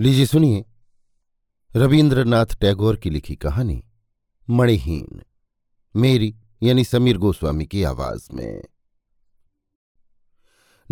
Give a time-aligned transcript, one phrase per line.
[0.00, 0.64] लीजिए सुनिए
[1.76, 3.84] रविन्द्रनाथ टैगोर की लिखी कहानी,
[4.50, 5.22] मणिहीन,
[5.96, 8.64] मेरी यानी समीर गोस्वामी की आवाज़ में।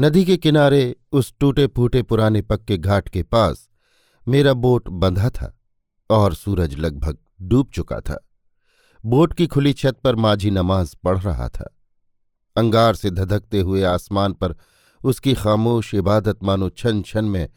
[0.01, 3.69] नदी के किनारे उस टूटे फूटे पुराने पक्के घाट के पास
[4.29, 5.59] मेरा बोट बंधा था
[6.11, 8.29] और सूरज लगभग डूब चुका था।
[9.05, 11.77] बोट की खुली छत पर माझी नमाज़ पढ़ रहा था।
[12.57, 14.57] अंगार से धधकते हुए आसमान पर
[15.05, 17.49] उसकी खामोश इबादत मानो छन छन में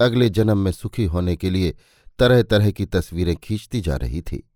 [0.00, 1.76] अगले जन्म में सुखी होने के लिए
[2.18, 4.50] तरह तरह की तस्वीरें खींचती जा रही थी।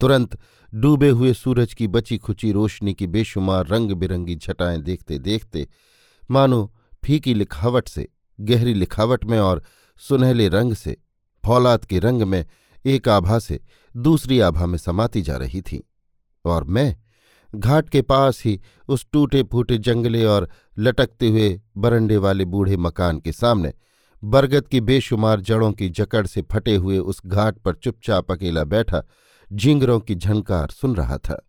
[0.00, 0.38] तुरंत
[0.74, 5.68] डूबे हुए सूरज की बची खुची रोशनी की बेशुमार रंग बिरंगी छटाएँ देखते देखते
[6.30, 8.08] मानो फीकी लिखावट से,
[8.40, 9.62] गहरी लिखावट में और
[9.98, 10.96] सुनहले रंग से,
[11.46, 12.46] फौलाद के रंग में
[12.86, 13.60] एक आभा से
[13.96, 15.90] दूसरी आभा में समाती जा रही थी।
[16.44, 16.96] और मैं
[17.54, 23.18] घाट के पास ही उस टूटे फूटे जंगले और लटकते हुए बरंडे वाले बूढ़े मकान
[23.18, 23.72] के सामने
[24.24, 29.02] बरगद की बेशुमार जड़ों की जकड़ से फटे हुए उस घाट पर चुपचाप अकेला बैठा
[29.52, 31.48] झिंगरों की झनकार सुन रहा था।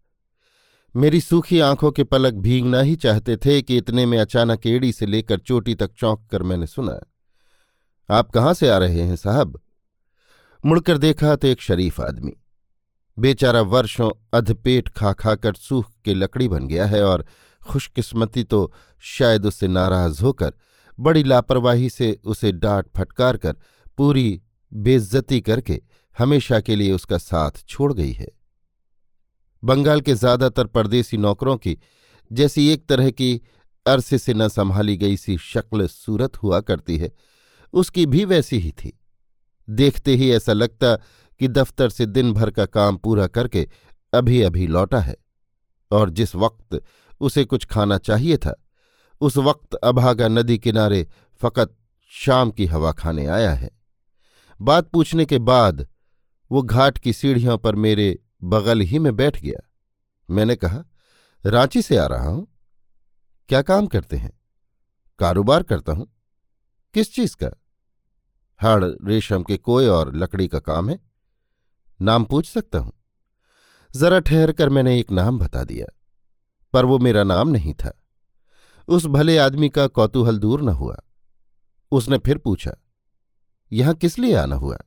[0.96, 5.06] मेरी सूखी आँखों के पलक भीगना ही चाहते थे कि इतने में अचानक एड़ी से
[5.06, 7.00] लेकर चोटी तक चौंक कर मैंने सुना।
[8.10, 9.60] आप कहाँ से आ रहे हैं, साहब?
[10.66, 12.34] मुड़कर देखा तो एक शरीफ आदमी।
[13.20, 17.26] बेचारा वर्षों अधपेट खा खाकर सूख के लकड़ी बन गया है और
[17.70, 20.54] खुशकिस्मती तो शायद उससे नाराज़ होकर
[20.98, 23.56] बड़ी लापरवाही से उसे डांट फटकार कर
[23.98, 24.42] पूरी
[24.72, 25.82] बेइज्जती करके
[26.16, 28.28] हमेशा के लिए उसका साथ छोड़ गई है।
[29.64, 31.78] बंगाल के ज़्यादातर परदेसी नौकरों की
[32.32, 33.40] जैसी एक तरह की
[33.86, 37.12] अरसे से न संभाली गई सी शक्ल सूरत हुआ करती है,
[37.74, 38.98] उसकी भी वैसी ही थी।
[39.68, 40.96] देखते ही ऐसा लगता
[41.42, 43.68] कि दफ्तर से दिन भर का काम पूरा करके
[44.14, 45.16] अभी अभी लौटा है
[45.92, 46.82] और जिस वक्त
[47.22, 48.54] उसे कुछ खाना चाहिए था
[49.22, 51.08] उस वक्त अभागा नदी किनारे
[51.42, 51.76] फकत
[52.12, 53.70] शाम की हवा खाने आया है।
[54.60, 55.88] बात पूछने के बाद
[56.52, 59.70] वो घाट की सीढ़ियों पर मेरे बगल ही में बैठ गया।
[60.30, 60.84] मैंने कहा,
[61.44, 62.48] रांची से आ रहा हूँ।
[63.50, 64.32] क्या काम करते हैं?
[65.20, 66.08] कारोबार करता हूँ।
[66.94, 67.50] किस चीज़ का?
[68.60, 71.00] हाड़, रेशम के कोय और लकड़ी का काम है।
[72.02, 72.94] नाम पूछ सकता हूँ?
[73.94, 75.86] जरा ठहर कर मैंने एक नाम बता दिया,
[76.74, 78.03] पर वो मेरा नाम नहीं था।
[78.88, 80.96] उस भले आदमी का कौतूहल दूर न हुआ।
[81.92, 82.72] उसने फिर पूछा,
[83.72, 84.78] यहाँ किस लिए आना हुआ?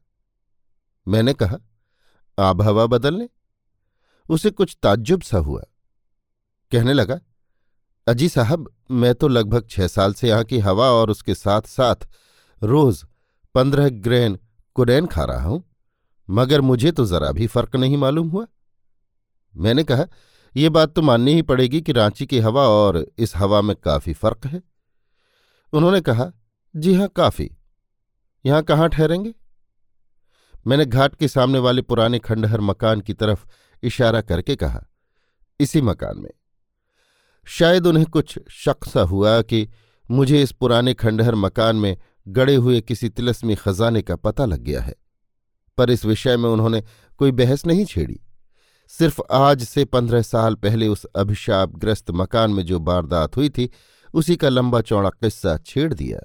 [1.07, 1.59] मैंने कहा
[2.39, 3.29] आब हवा बदलने।
[4.29, 5.63] उसे कुछ ताज्जुब सा हुआ।
[6.73, 7.19] कहने लगा,
[8.07, 12.09] अजी साहब, मैं तो लगभग छह साल से यहाँ की हवा और उसके साथ साथ
[12.63, 13.05] रोज
[13.55, 14.39] पंद्रह ग्रैन
[14.77, 15.63] कुरैन खा रहा हूँ,
[16.29, 18.47] मगर मुझे तो जरा भी फ़र्क नहीं मालूम हुआ।
[19.55, 20.07] मैंने कहा
[20.57, 24.13] ये बात तो माननी ही पड़ेगी कि रांची की हवा और इस हवा में काफ़ी
[24.13, 24.63] फ़र्क है।
[25.73, 26.31] उन्होंने कहा,
[26.75, 27.51] जी हाँ काफ़ी।
[28.45, 29.33] यहाँ कहाँ ठहरेंगे?
[30.67, 33.45] मैंने घाट के सामने वाले पुराने खंडहर मकान की तरफ़
[33.83, 34.85] इशारा करके कहा,
[35.61, 36.31] इसी मकान में।
[37.47, 39.69] शायद उन्हें कुछ शक सा हुआ कि
[40.11, 41.97] मुझे इस पुराने खंडहर मकान में
[42.29, 44.95] गड़े हुए किसी तिलस्मी खजाने का पता लग गया है,
[45.79, 46.83] पर इस विषय में उन्होंने
[47.19, 48.21] कोई बहस नहीं छेड़ी।
[48.91, 53.71] सिर्फ़ आज से पंद्रह साल पहले उस अभिशापग्रस्त मकान में जो वारदात हुई थी,
[54.15, 56.21] उसी का लंबा चौड़ा किस्सा छेड़ दिया।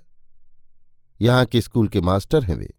[1.22, 2.74] यहाँ के स्कूल के मास्टर हैं वे।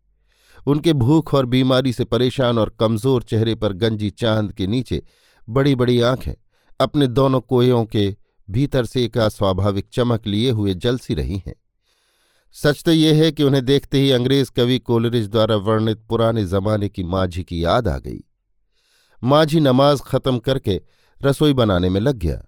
[0.67, 5.03] उनके भूख और बीमारी से परेशान और कमज़ोर चेहरे पर गंजी चाँद के नीचे
[5.49, 6.35] बड़ी बड़ी आँखें,
[6.81, 8.17] अपने दोनों कोयों के
[8.49, 11.55] भीतर से एक अस्वाभाविक चमक लिए हुए जल सी रही हैं।
[12.53, 16.89] सच तो यह है कि उन्हें देखते ही अंग्रेज़ कवि कोलरिज द्वारा वर्णित पुराने जमाने
[16.89, 18.25] की माझी की याद आ गई।
[19.23, 20.81] माझी नमाज़ खत्म करके
[21.21, 22.43] रसोई बनाने में लग गया।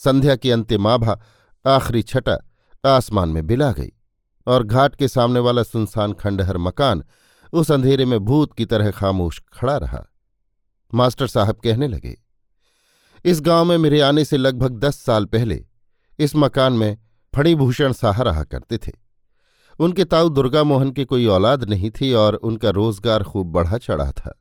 [0.00, 1.18] संध्या की अंतिम आभा
[1.64, 2.36] आखिरी छटा
[2.84, 3.92] आसमान में बिला गई
[4.46, 7.02] और घाट के सामने वाला सुनसान खंडहर मकान
[7.52, 10.04] उस अंधेरे में भूत की तरह खामोश खड़ा रहा।
[10.92, 12.16] मास्टर साहब कहने लगे,
[13.24, 15.64] इस गाँव में मेरे आने से लगभग दस साल पहले
[16.18, 16.96] इस मकान में
[17.34, 18.92] फणिभूषण साह रहा करते थे।
[19.80, 24.10] उनके ताऊ दुर्गा मोहन की कोई औलाद नहीं थी और उनका रोज़गार खूब बढ़ा चढ़ा
[24.10, 24.39] था।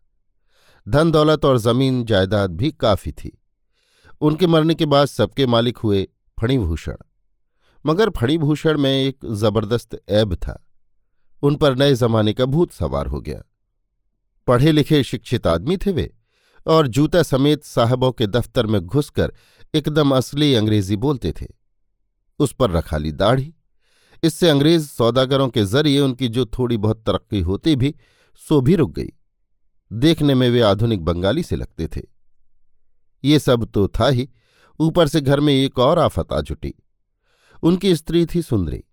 [0.87, 3.41] धन दौलत और ज़मीन जायदाद भी काफ़ी थी।
[4.21, 6.07] उनके मरने के बाद सबके मालिक हुए
[6.41, 6.95] फणिभूषण।
[7.85, 10.67] मगर फणिभूषण में एक ज़बरदस्त ऐब था।
[11.41, 13.41] उन पर नए जमाने का भूत सवार हो गया।
[14.47, 16.15] पढ़े लिखे शिक्षित आदमी थे वे,
[16.67, 19.33] और जूता समेत साहबों के दफ्तर में घुसकर
[19.75, 21.45] एकदम असली अंग्रेज़ी बोलते थे।
[22.39, 23.53] उस पर रखाली दाढ़ी।
[24.23, 27.95] इससे अंग्रेज़ सौदागरों के ज़रिए उनकी जो थोड़ी बहुत तरक्की होती भी,
[28.35, 29.09] सो भी रुक गई।
[29.93, 32.01] देखने में वे आधुनिक बंगाली से लगते थे।
[33.23, 34.29] ये सब तो था ही,
[34.79, 36.73] ऊपर से घर में एक और आफत आ जुटी।
[37.63, 38.83] उनकी स्त्री थी सुंदरी।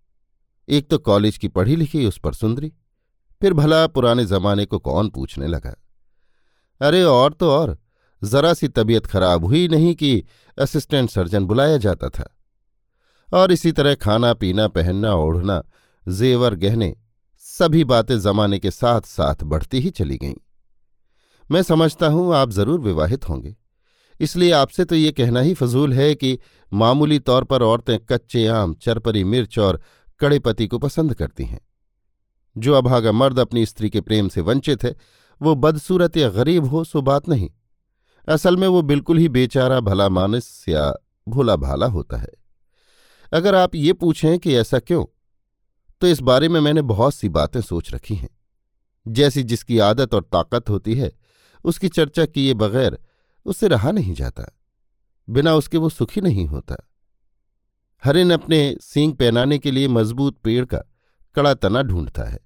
[0.68, 2.72] एक तो कॉलेज की पढ़ी लिखी उस पर सुंदरी,
[3.40, 5.76] फिर भला पुराने जमाने को कौन पूछने लगा?
[6.80, 7.78] अरे और तो और,
[8.24, 10.24] जरा सी तबीयत खराब हुई नहीं कि
[10.58, 12.36] असिस्टेंट सर्जन बुलाया जाता था।
[13.34, 15.62] और इसी तरह खाना, पीना, पहनना, ओढ़ना,
[16.08, 16.96] जेवर, गहने,
[17.38, 20.34] सभी बातें जमाने के साथ साथ बढ़ती ही चली गईं।
[21.50, 23.54] मैं समझता हूँ आप ज़रूर विवाहित होंगे।
[24.20, 26.38] इसलिए आपसे तो ये कहना ही फजूल है कि
[26.72, 29.80] मामूली तौर पर औरतें कच्चे आम, चरपरी, मिर्च और
[30.20, 31.60] कड़े पति को पसंद करती हैं।
[32.56, 34.94] जो अभागा मर्द अपनी स्त्री के प्रेम से वंचित है,
[35.40, 37.50] वो बदसूरत या गरीब हो, सो बात नहीं।
[38.28, 40.92] असल में वो बिल्कुल ही बेचारा, भला मानस या
[41.28, 42.32] भोला भाला होता है।
[43.32, 45.04] अगर आप ये पूछें कि ऐसा क्यों
[46.02, 48.28] तो इस बारे में मैंने बहुत सी बातें सोच रखी हैं।
[49.06, 51.10] जैसी जिसकी आदत और ताकत होती है
[51.66, 52.98] उसकी चर्चा किए बगैर
[53.44, 54.58] उससे रहा नहीं जाता।
[55.30, 56.76] बिना उसके वो सुखी नहीं होता।
[58.04, 60.78] हरिन अपने सींग पहनाने के लिए मज़बूत पेड़ का
[61.34, 62.38] कड़ा तना ढूंढता है।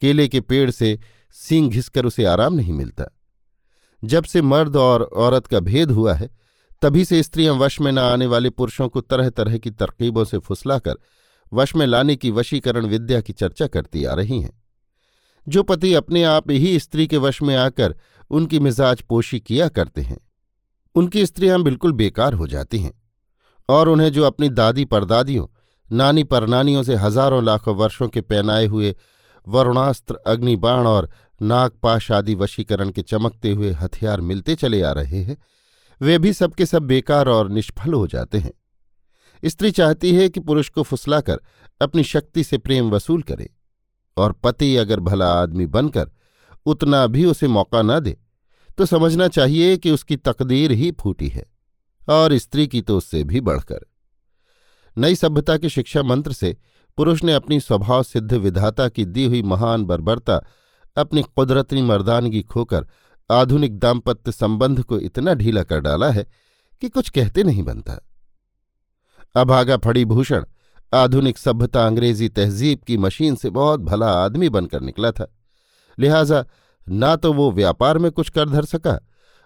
[0.00, 0.98] केले के पेड़ से
[1.30, 3.04] सींग घिसकर उसे आराम नहीं मिलता।
[4.04, 6.30] जब से मर्द और औरत का भेद हुआ है,
[6.82, 10.38] तभी से स्त्रियाँ वश में न आने वाले पुरुषों को तरह तरह की तरकीबों से
[10.38, 10.94] फुसलाकर,
[11.52, 14.59] वश में लाने की वशीकरण विद्या की चर्चा करती आ रही हैं।
[15.46, 17.94] जो पति अपने आप ही स्त्री के वश में आकर
[18.30, 20.18] उनकी मिजाज पोशी किया करते हैं।
[20.94, 22.92] उनकी स्त्रियाँ बिल्कुल बेकार हो जाती हैं
[23.68, 25.46] और उन्हें जो अपनी दादी परदादियों,
[25.90, 28.94] नानी परनानियों से हज़ारों लाखों वर्षों के पहनाए हुए
[29.46, 31.10] वरुणास्त्र, अग्निबाण और
[31.40, 35.36] नागपाश आदि वशीकरण के चमकते हुए हथियार मिलते चले आ रहे हैं,
[36.00, 38.52] वे भी सबके सब बेकार और निष्फल हो जाते हैं।
[39.42, 41.40] स्त्री चाहती है कि पुरुष को फुसलाकर
[41.80, 43.48] अपनी शक्ति से प्रेम वसूल करे।
[44.16, 46.10] और पति अगर भला आदमी बनकर
[46.66, 48.16] उतना भी उसे मौका न दे
[48.78, 51.44] तो समझना चाहिए कि उसकी तकदीर ही फूटी है
[52.08, 53.80] और स्त्री की तो उससे भी बढ़कर।
[54.96, 56.56] नई सभ्यता के शिक्षा मंत्र से
[56.96, 60.40] पुरुष ने अपनी स्वभाव सिद्ध विधाता की दी हुई महान बर्बरता,
[60.96, 62.86] अपनी कुदरती मर्दानगी खोकर
[63.30, 66.26] आधुनिक दाम्पत्य संबंध को इतना ढीला कर डाला है
[66.80, 68.00] कि कुछ कहते नहीं बनता।
[69.36, 70.44] अभागा फड़ीभूषण
[70.94, 75.36] आधुनिक सभ्यता अंग्रेज़ी तहजीब की मशीन से बहुत भला आदमी बनकर निकला था।
[75.98, 76.44] लिहाजा,
[76.88, 79.00] ना तो वो व्यापार में कुछ कर धर सका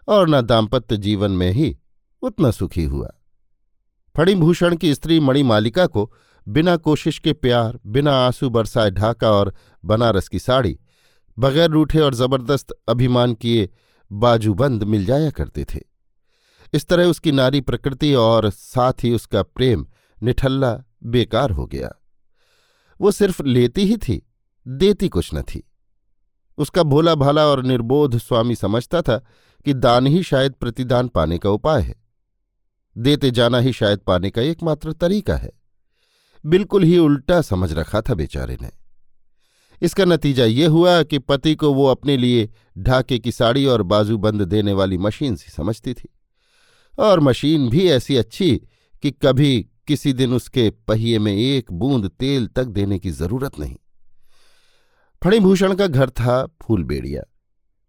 [0.09, 1.79] और न दाम्पत्य जीवन में ही
[2.23, 3.11] उतना सुखी हुआ।
[4.17, 6.13] फणिभूषण की स्त्री मणिमालिका को
[6.49, 9.55] बिना कोशिश के प्यार, बिना आँसू बरसाए ढाका और
[9.85, 10.79] बनारस की साड़ी,
[11.39, 13.71] बगैर रूठे और ज़बरदस्त अभिमान किए
[14.13, 15.81] बाजूबंद मिल जाया करते थे।
[16.73, 19.87] इस तरह उसकी नारी प्रकृति और साथ ही उसका प्रेम
[20.23, 22.03] निठल्ला बेकार हो गया।
[23.01, 24.27] वो सिर्फ़ लेती ही थी,
[24.69, 25.71] देती कुछ न थी।
[26.59, 29.19] उसका भोला भाला और निर्बोध स्वामी समझता था
[29.65, 31.95] कि दान ही शायद प्रतिदान पाने का उपाय है।
[32.99, 35.51] देते जाना ही शायद पाने का एकमात्र तरीका है।
[36.47, 38.71] बिल्कुल ही उल्टा समझ रखा था बेचारे ने।
[39.83, 44.43] इसका नतीजा ये हुआ कि पति को वो अपने लिए ढाके की साड़ी और बाजूबंद
[44.43, 46.09] देने वाली मशीन सी समझती थी।
[46.99, 48.57] और मशीन भी ऐसी अच्छी
[49.03, 53.77] कि कभी किसी दिन उसके पहिए में एक बूंद तेल तक देने की ज़रूरत नहीं।
[55.23, 57.23] फणिभूषण का घर था फूलबेड़िया,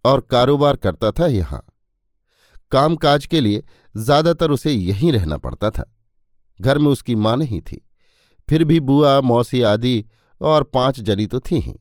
[0.06, 1.64] और कारोबार करता था यहाँ।
[2.72, 3.64] कामकाज के लिए
[3.96, 5.92] ज़्यादातर उसे यहीं रहना पड़ता था।
[6.60, 7.82] घर में उसकी माँ नहीं थी।
[8.48, 10.06] फिर भी बुआ, मौसी आदि
[10.42, 11.74] और पाँच जनी तो थी ही।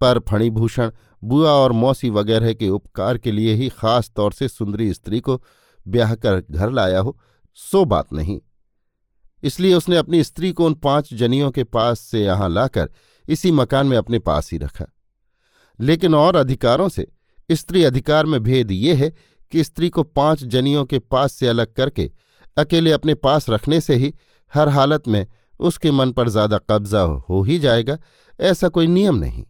[0.00, 0.90] पर फणिभूषण,
[1.22, 5.40] बुआ और मौसी वगैरह के उपकार के लिए ही खास तौर से सुंदरी स्त्री को
[5.86, 7.16] ब्याह कर घर लाया हो,
[7.58, 8.40] सो बात नहीं।
[9.46, 12.90] इसलिए उसने अपनी स्त्री को उन पाँच जनियों के पास से यहाँ लाकर
[13.28, 14.86] इसी मकान में अपने पास ही रखा।
[15.78, 17.06] लेकिन और अधिकारों से
[17.50, 19.10] स्त्री अधिकार में भेद ये है
[19.52, 22.10] कि स्त्री को पाँच जनियों के पास से अलग करके
[22.56, 24.12] अकेले अपने पास रखने से ही
[24.52, 25.26] हर हालत में
[25.60, 27.98] उसके मन पर ज़्यादा कब्जा हो ही जाएगा,
[28.38, 29.44] ऐसा कोई नियम नहीं।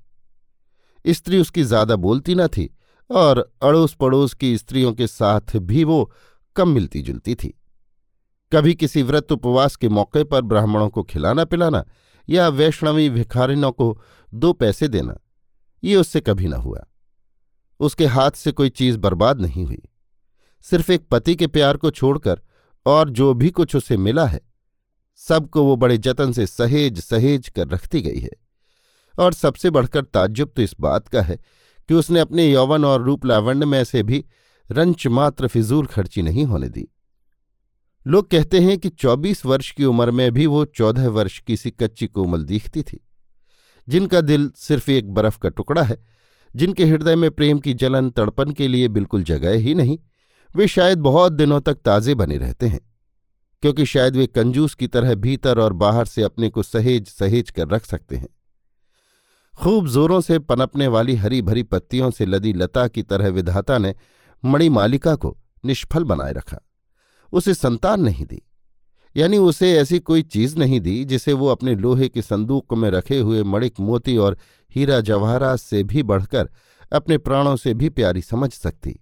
[1.05, 2.69] स्त्री उसकी ज़्यादा बोलती न थी
[3.11, 6.11] और अड़ोस पड़ोस की स्त्रियों के साथ भी वो
[6.57, 7.53] कम मिलती जुलती थी।
[8.53, 11.85] कभी किसी व्रत उपवास के मौके पर ब्राह्मणों को खिलाना पिलाना
[12.29, 13.99] या वैष्णवी भिखारिनों को
[14.35, 15.17] दो पैसे देना,
[15.83, 16.87] ये उससे कभी न हुआ।
[17.81, 19.83] उसके हाथ से कोई चीज़ बर्बाद नहीं हुई।
[20.65, 22.41] सिर्फ़ एक पति के प्यार को छोड़कर
[22.87, 24.41] और जो भी कुछ उसे मिला है,
[25.21, 28.31] सबको वो बड़े जतन से सहेज सहेज कर रखती गई है।
[29.15, 31.37] और सबसे बढ़कर ताज्जुब तो इस बात का है
[31.89, 34.25] कि उसने अपने यौवन और रूप लावण्य में से भी
[34.71, 36.89] रंच मात्र फिजूल खर्ची नहीं होने दी।
[38.07, 41.71] लोग कहते हैं कि चौबीस वर्ष की उम्र में भी वो चौदह वर्ष की सी
[41.71, 43.01] कच्ची कोमल दिखती थी।
[43.89, 46.05] जिनका दिल सिर्फ़ एक बर्फ़ का टुकड़ा है,
[46.57, 49.99] जिनके हृदय में प्रेम की जलन तड़पन के लिए बिल्कुल जगह ही नहीं,
[50.57, 52.81] वे शायद बहुत दिनों तक ताजे बने रहते हैं,
[53.63, 57.69] क्योंकि शायद वे कंजूस की तरह भीतर और बाहर से अपने को सहेज सहेज कर
[57.69, 58.29] रख सकते हैं।
[59.59, 63.95] खूब जोरों से पनपने वाली हरी भरी पत्तियों से लदी लता की तरह विधाता ने
[64.45, 66.59] मणिमालिका को निष्फल बनाए रखा।
[67.33, 68.43] उसे संतान नहीं दी।
[69.17, 73.19] यानी उसे ऐसी कोई चीज़ नहीं दी जिसे वो अपने लोहे के संदूक में रखे
[73.19, 74.39] हुए मणिक मोती और
[74.71, 76.49] हीरा जवाहरात से भी बढ़कर
[76.93, 79.01] अपने प्राणों से भी प्यारी समझ सकती,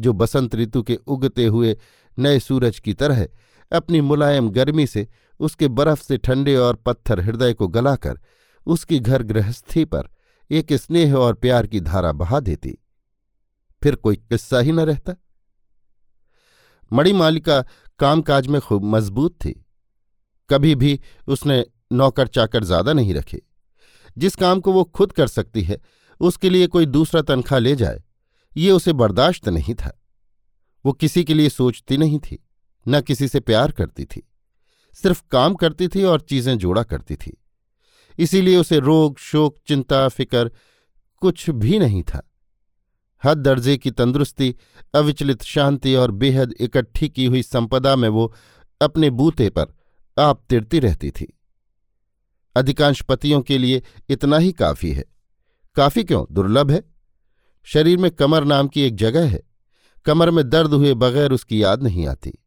[0.00, 1.76] जो बसंत ऋतु के उगते हुए
[2.18, 3.26] नए सूरज की तरह
[3.72, 5.06] अपनी मुलायम गर्मी से
[5.40, 8.20] उसके बर्फ़ से ठंडे और पत्थर हृदय को गलाकर
[8.66, 10.08] उसकी घर गृहस्थी पर
[10.50, 12.78] एक स्नेह और प्यार की धारा बहा देती।
[13.82, 15.14] फिर कोई किस्सा ही न रहता।
[16.92, 17.60] मणिमालिका
[17.98, 19.66] कामकाज में खूब मज़बूत थी।
[20.50, 23.42] कभी भी उसने नौकर चाकर ज़्यादा नहीं रखे।
[24.18, 25.80] जिस काम को वो खुद कर सकती है,
[26.20, 28.02] उसके लिए कोई दूसरा तनख्वाह ले जाए,
[28.56, 29.98] ये उसे बर्दाश्त नहीं था।
[30.84, 32.38] वो किसी के लिए सोचती नहीं थी,
[32.88, 34.22] न किसी से प्यार करती थी।
[34.94, 37.36] सिर्फ़ काम करती थी और चीज़ें जोड़ा करती थी।
[38.18, 40.50] इसीलिए उसे रोग, शोक, चिंता, फिकर
[41.22, 42.31] कुछ भी नहीं था।
[43.24, 44.56] हद दर्जे की तंदुरुस्ती,
[44.94, 48.34] अविचलित शांति और बेहद इकट्ठी की हुई संपदा में वो
[48.82, 49.66] अपने बूते पर
[50.18, 51.38] आप तिरती रहती थी।
[52.56, 55.04] अधिकांश पतियों के लिए इतना ही काफ़ी है।
[55.74, 56.34] काफ़ी क्यों?
[56.34, 56.82] दुर्लभ है।
[57.64, 59.42] शरीर में कमर नाम की एक जगह है।
[60.04, 62.38] कमर में दर्द हुए बगैर उसकी याद नहीं आती।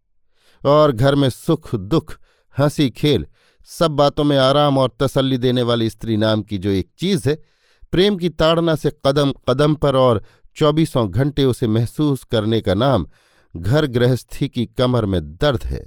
[0.65, 2.20] और घर में सुख, दुख,
[2.60, 3.25] हँसी, खेल,
[3.65, 7.44] सब बातों में आराम और तसल्ली देने वाली स्त्री नाम की जो एक चीज़ है,
[7.91, 10.24] प्रेम की ताड़ना से कदम कदम पर और
[10.55, 13.07] चौबीसों घंटे उसे महसूस करने का नाम
[13.55, 15.85] घर गृहस्थी की कमर में दर्द है।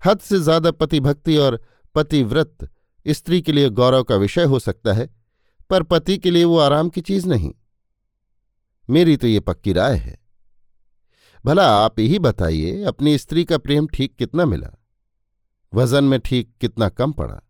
[0.00, 1.60] हद से ज़्यादा पतिभक्ति और
[1.94, 2.68] पतिव्रत
[3.06, 5.08] स्त्री के लिए गौरव का विषय हो सकता है,
[5.70, 7.52] पर पति के लिए वो आराम की चीज़ नहीं।
[8.88, 10.18] मेरी तो ये पक्की राय है।
[11.44, 14.70] भला आप ही बताइए, अपनी स्त्री का प्रेम ठीक कितना मिला?
[15.72, 17.40] वज़न में ठीक कितना कम पड़ा?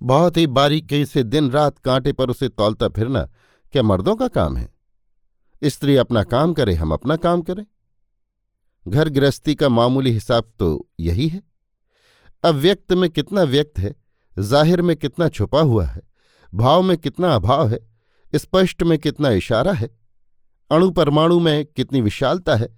[0.00, 3.22] बहुत ही बारीकी से दिन रात कांटे पर उसे तौलता फिरना
[3.74, 4.77] क्या मर्दों का काम है?
[5.62, 7.64] स्त्री अपना काम करे, हम अपना काम करें।
[8.86, 11.42] घर गृहस्थी का मामूली हिसाब तो यही है।
[12.44, 13.94] अव्यक्त में कितना व्यक्त है,
[14.36, 16.02] ज़ाहिर में कितना छुपा हुआ है,
[16.54, 17.78] भाव में कितना अभाव है,
[18.32, 19.90] स्पष्ट में कितना इशारा है,
[20.70, 22.68] अणु परमाणु में कितनी विशालता है,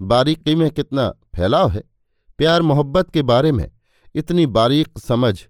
[0.00, 1.82] बारीकी में कितना फैलाव है,
[2.38, 3.70] प्यार मोहब्बत के बारे में
[4.14, 5.46] इतनी बारीक समझ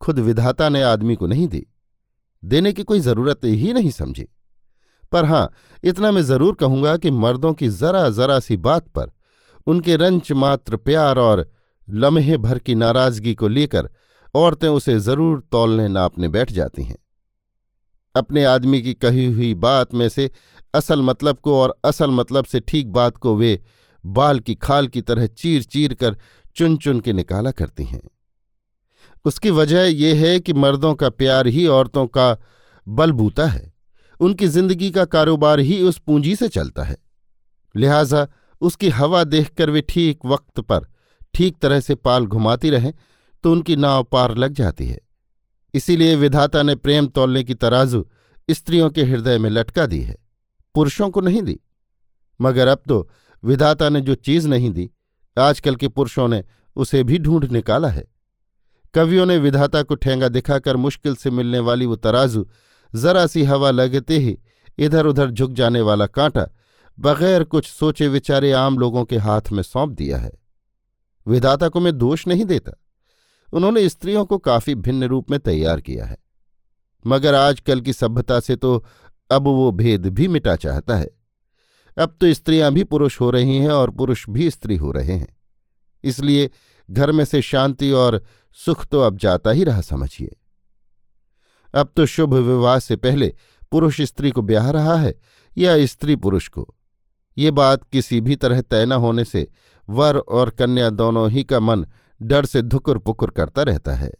[0.00, 1.66] खुद विधाता ने आदमी को नहीं दी।
[2.42, 4.26] देने की कोई ज़रूरत ही नहीं समझी।
[5.12, 5.50] पर हाँ,
[5.82, 9.10] इतना मैं ज़रूर कहूँगा कि मर्दों की जरा जरा सी बात पर,
[9.66, 11.50] उनके रंच मात्र प्यार और
[11.88, 13.88] लम्हे भर की नाराज़गी को लेकर
[14.34, 16.96] औरतें उसे ज़रूर तौलने नापने बैठ जाती हैं।
[18.14, 20.30] अपने आदमी की कही हुई बात में से
[20.74, 23.60] असल मतलब को और असल मतलब से ठीक बात को वे
[24.04, 26.16] बाल की खाल की तरह चीर चीर कर
[26.56, 28.00] चुन चुन के निकाला करती हैं।
[29.24, 32.36] उसकी वजह यह है कि मर्दों का प्यार ही औरतों का
[32.86, 33.72] बलबूता है।
[34.20, 36.96] उनकी ज़िंदगी का कारोबार ही उस पूंजी से चलता है।
[37.74, 38.26] लिहाजा
[38.62, 40.86] उसकी हवा देखकर वे ठीक वक्त पर
[41.34, 42.92] ठीक तरह से पाल घुमाती रहें
[43.44, 44.98] तो उनकी नाव पार लग जाती है।
[45.74, 48.04] इसीलिए विधाता ने प्रेम तोलने की तराजू
[48.48, 50.16] स्त्रियों के हृदय में लटका दी है।
[50.74, 51.58] पुरुषों को नहीं दी।
[52.40, 53.08] मगर अब तो
[53.42, 54.90] विधाता ने जो चीज़ नहीं दी,
[55.36, 56.42] आजकल के पुरुषों ने
[56.76, 58.04] उसे भी ढूंढ निकाला है।
[58.94, 62.46] कवियों ने विधाता को ठेंगा दिखाकर मुश्किल से मिलने वाली वो तराजू
[62.94, 64.38] जरा सी हवा लगते ही
[64.78, 66.46] इधर उधर झुक जाने वाला कांटा
[66.98, 70.32] बगैर कुछ सोचे विचारे आम लोगों के हाथ में सौंप दिया है।
[71.26, 72.72] विधाता को मैं दोष नहीं देता।
[73.52, 76.16] उन्होंने स्त्रियों को काफ़ी भिन्न रूप में तैयार किया है।
[77.06, 78.84] मगर आजकल की सभ्यता से तो
[79.30, 81.08] अब वो भेद भी मिटा चाहता है।
[81.98, 85.36] अब तो स्त्रियाँ भी पुरुष हो रही हैं और पुरुष भी स्त्री हो रहे हैं।
[86.04, 86.50] इसलिए
[86.90, 90.36] घर में से शांति और सुख तो अब जाता ही रहा, समझिए।
[91.74, 93.34] अब तो शुभ विवाह से पहले
[93.70, 95.20] पुरुष स्त्री को ब्याह रहा है
[95.58, 96.74] या स्त्री पुरुष को?
[97.38, 99.48] ये बात किसी भी तरह तय न होने से
[99.88, 101.86] वर और कन्या दोनों ही का मन
[102.22, 104.12] डर से धुकुर पुकुर करता रहता है।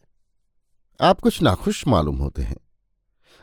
[1.00, 2.56] आप कुछ नाखुश मालूम होते हैं।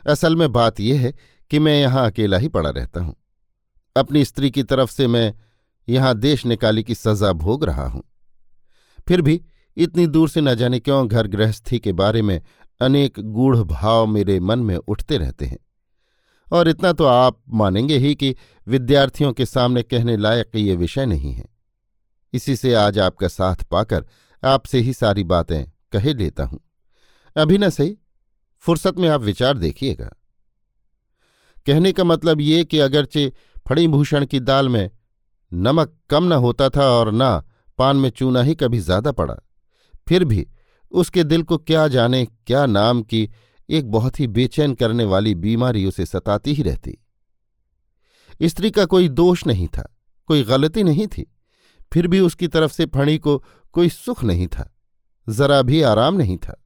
[0.06, 1.14] असल में बात यह है
[1.50, 3.16] कि मैं यहाँ अकेला ही पड़ा रहता हूँ।
[3.96, 5.34] अपनी स्त्री की तरफ़ से मैं
[5.88, 8.02] यहाँ देश निकाली की सजा भोग रहा हूँ।
[9.08, 9.42] फिर भी
[9.76, 12.42] इतनी दूर से न जाने क्यों घर गृहस्थी के बारे में
[12.80, 15.58] अनेक गूढ़ भाव मेरे मन में उठते रहते हैं।
[16.48, 18.34] और इतना तो आप मानेंगे ही कि
[18.66, 21.44] विद्यार्थियों के सामने कहने लायक ये विषय नहीं है।
[22.32, 24.04] इसी से आज आपका साथ पाकर
[24.42, 26.60] आपसे ही सारी बातें कहे लेता हूँ।
[27.36, 27.96] अभी न सही,
[28.64, 30.10] फुर्सत में आप विचार देखिएगा।
[31.66, 33.32] कहने का मतलब ये कि अगरचे
[33.66, 34.90] फणीभूषण की दाल में
[35.52, 37.40] नमक कम न होता था और न
[37.78, 39.34] पान में चूना ही कभी ज़्यादा पड़ा,
[40.06, 40.46] फिर भी
[40.92, 43.28] उसके दिल को क्या जाने क्या नाम की
[43.68, 46.98] एक बहुत ही बेचैन करने वाली बीमारी उसे सताती ही रहती।
[48.42, 49.96] स्त्री का कोई दोष नहीं था,
[50.28, 51.26] कोई गलती नहीं थी,
[51.92, 53.42] फिर भी उसकी तरफ़ से फणी को
[53.74, 54.70] कोई सुख नहीं था,
[55.26, 56.62] जरा भी आराम नहीं था।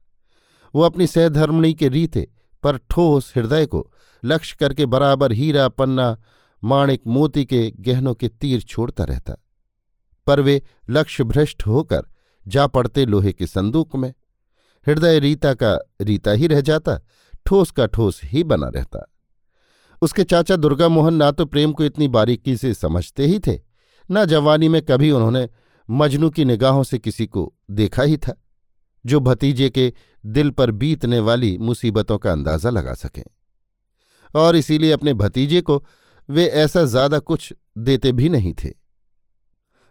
[0.73, 2.27] वो अपनी सहधर्मणी के रीते
[2.63, 3.91] पर ठोस हृदय को
[4.23, 6.17] लक्ष्य करके बराबर हीरा पन्ना,
[6.63, 9.35] माणिक मोती के गहनों के तीर छोड़ता रहता,
[10.27, 12.07] पर वे लक्ष्य भ्रष्ट होकर
[12.45, 14.13] जा पड़ते लोहे के संदूक में।
[14.87, 16.99] हृदय रीता का रीता ही रह जाता,
[17.45, 19.07] ठोस का ठोस ही बना रहता।
[20.01, 23.59] उसके चाचा दुर्गा मोहन ना तो प्रेम को इतनी बारीकी से समझते ही थे,
[24.09, 25.47] न जवानी में कभी उन्होंने
[25.89, 28.33] मजनू की निगाहों से किसी को देखा ही था,
[29.05, 29.93] जो भतीजे के
[30.23, 33.23] दिल पर बीतने वाली मुसीबतों का अंदाज़ा लगा सकें।
[34.35, 35.83] और इसीलिए अपने भतीजे को
[36.29, 38.69] वे ऐसा ज़्यादा कुछ देते भी नहीं थे।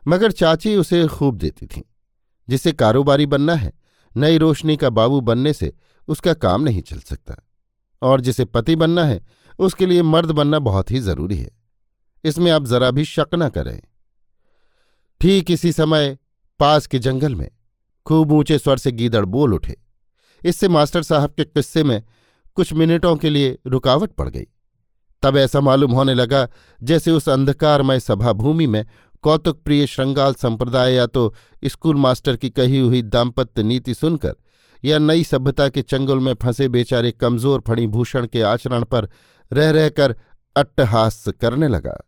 [0.02, 1.82] मगर चाची उसे खूब देती थीं।
[2.50, 3.72] जिसे कारोबारी बनना है,
[4.16, 5.72] नई रोशनी का बाबू बनने से
[6.08, 7.36] उसका काम नहीं चल सकता।
[8.02, 9.26] और जिसे पति बनना है,
[9.58, 11.50] उसके लिए मर्द बनना बहुत ही ज़रूरी है।
[12.24, 13.80] इसमें आप जरा भी शक न करें।
[15.20, 16.18] ठीक इसी समय
[16.58, 17.50] पास के जंगल में
[18.06, 19.82] खूब ऊँचे स्वर से गीदड़ बोल उठे।
[20.44, 22.02] इससे मास्टर साहब के किस्से में
[22.54, 24.46] कुछ मिनटों के लिए रुकावट पड़ गई।
[25.22, 26.48] तब ऐसा मालूम होने लगा
[26.82, 28.86] जैसे उस अंधकारमय सभा भूमि में
[29.22, 31.34] कौतुक प्रिय श्रृंगाल संप्रदाय या तो
[31.64, 34.34] स्कूल मास्टर की कही हुई दाम्पत्य नीति सुनकर
[34.84, 39.08] या नई सभ्यता के चंगुल में फंसे बेचारे कमज़ोर फणिभूषण के आचरण पर
[39.50, 40.14] रह रहकर
[40.56, 41.98] अट्टहास करने लगा।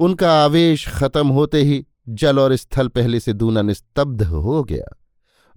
[0.00, 4.94] उनका आवेश खत्म होते ही जल और स्थल पहले से दूना निस्तब्ध हो गया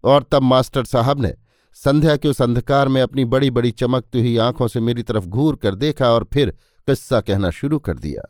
[0.03, 1.34] और तब मास्टर साहब ने
[1.77, 5.56] संध्या के उस अंधकार में अपनी बड़ी बड़ी चमकती हुई आँखों से मेरी तरफ़ घूर
[5.56, 6.50] कर देखा और फिर
[6.88, 8.22] किस्सा कहना शुरू कर दिया।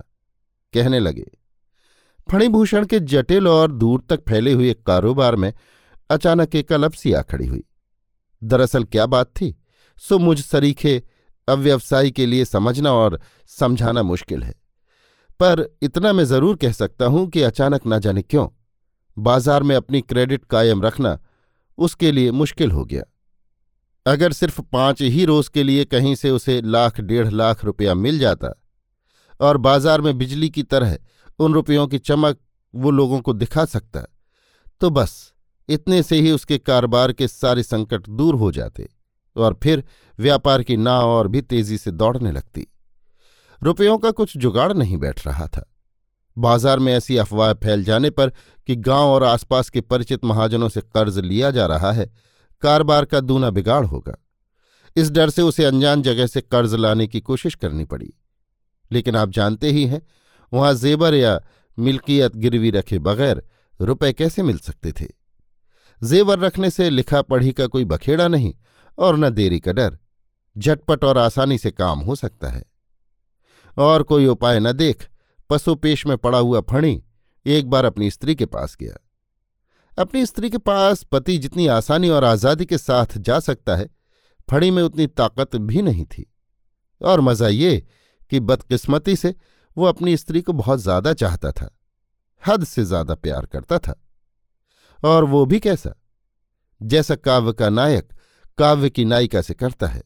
[0.74, 1.26] कहने लगे
[2.32, 5.52] फणिभूषण के जटिल और दूर तक फैले हुए कारोबार में
[6.10, 7.64] अचानक एक अलपसी आ खड़ी हुई।
[8.42, 9.56] दरअसल क्या बात थी?
[9.98, 11.02] सो मुझ सरीखे
[11.48, 13.20] अव्यवसायी के लिए समझना और
[13.50, 14.54] समझाना मुश्किल है।
[15.40, 18.48] पर इतना मैं ज़रूर कह सकता हूँ कि अचानक न जाने क्यों।
[19.18, 21.18] बाज़ार में अपनी क्रेडिट कायम रखना
[21.78, 23.04] उसके लिए मुश्किल हो गया।
[24.06, 28.20] अगर सिर्फ़ पाँच ही रोज के लिए कहीं से उसे लाख डेढ़ लाख रुपया मिल
[28.20, 28.54] जाता
[29.40, 30.98] और बाज़ार में बिजली की तरह
[31.40, 32.40] उन रुपयों की चमक
[32.74, 34.04] वो लोगों को दिखा सकता
[34.82, 35.34] तो बस,
[35.70, 38.88] इतने से ही उसके कारोबार के सारे संकट दूर हो जाते
[39.36, 39.84] और फिर
[40.20, 42.68] व्यापार की नाव और भी तेज़ी से दौड़ने लगती।
[43.62, 45.64] रुपयों का कुछ जुगाड़ नहीं बैठ रहा था।
[46.38, 48.30] बाज़ार में ऐसी अफवाह फैल जाने पर
[48.68, 52.10] कि गाँव और आसपास के परिचित महाजनों से कर्ज लिया जा रहा है,
[52.64, 54.18] कारोबार का दूना बिगाड़ होगा।
[54.96, 58.14] इस डर से उसे अनजान जगह से कर्ज लाने की कोशिश करनी पड़ी।
[58.92, 60.02] लेकिन आप जानते ही हैं
[60.54, 61.40] वहाँ जेबर या
[61.80, 63.44] मिल्कियत गिरवी रखे बगैर
[63.82, 65.06] रुपए कैसे मिल सकते थे?
[66.04, 68.54] जेवर रखने से लिखा पढ़ी का कोई बखेड़ा नहीं
[68.98, 69.98] और न देरी का डर।
[70.58, 72.64] झटपट और आसानी से काम हो सकता है।
[73.78, 75.10] और कोई उपाय न देख
[75.50, 77.04] पशुपेश में पड़ा हुआ फणी
[77.46, 78.96] एक बार अपनी स्त्री के पास गया।
[79.98, 83.90] अपनी स्त्री के पास पति जितनी आसानी और आज़ादी के साथ जा सकता है,
[84.50, 86.34] फणी में उतनी ताकत भी नहीं थी।
[87.02, 87.88] और मज़ा ये
[88.30, 89.36] कि बदकिस्मती से
[89.78, 91.70] वो अपनी स्त्री को बहुत ज़्यादा चाहता था,
[92.44, 93.96] हद से ज़्यादा प्यार करता था।
[95.04, 95.94] और वो भी कैसा,
[96.82, 98.14] जैसा काव्य का नायक
[98.58, 100.02] काव्य की नायिका से करता है,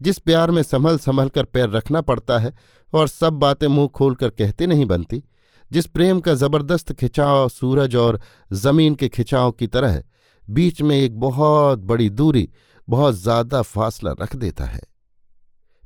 [0.00, 2.52] जिस प्यार में संभल संभल कर पैर रखना पड़ता है
[2.92, 5.22] और सब बातें मुँह खोलकर कहते नहीं बनती,
[5.70, 10.02] जिस प्रेम का ज़बरदस्त खिंचाव सूरज और ज़मीन के खिंचाव की तरह
[10.44, 12.48] बीच में एक बहुत बड़ी दूरी,
[12.88, 14.80] बहुत ज़्यादा फासला रख देता है।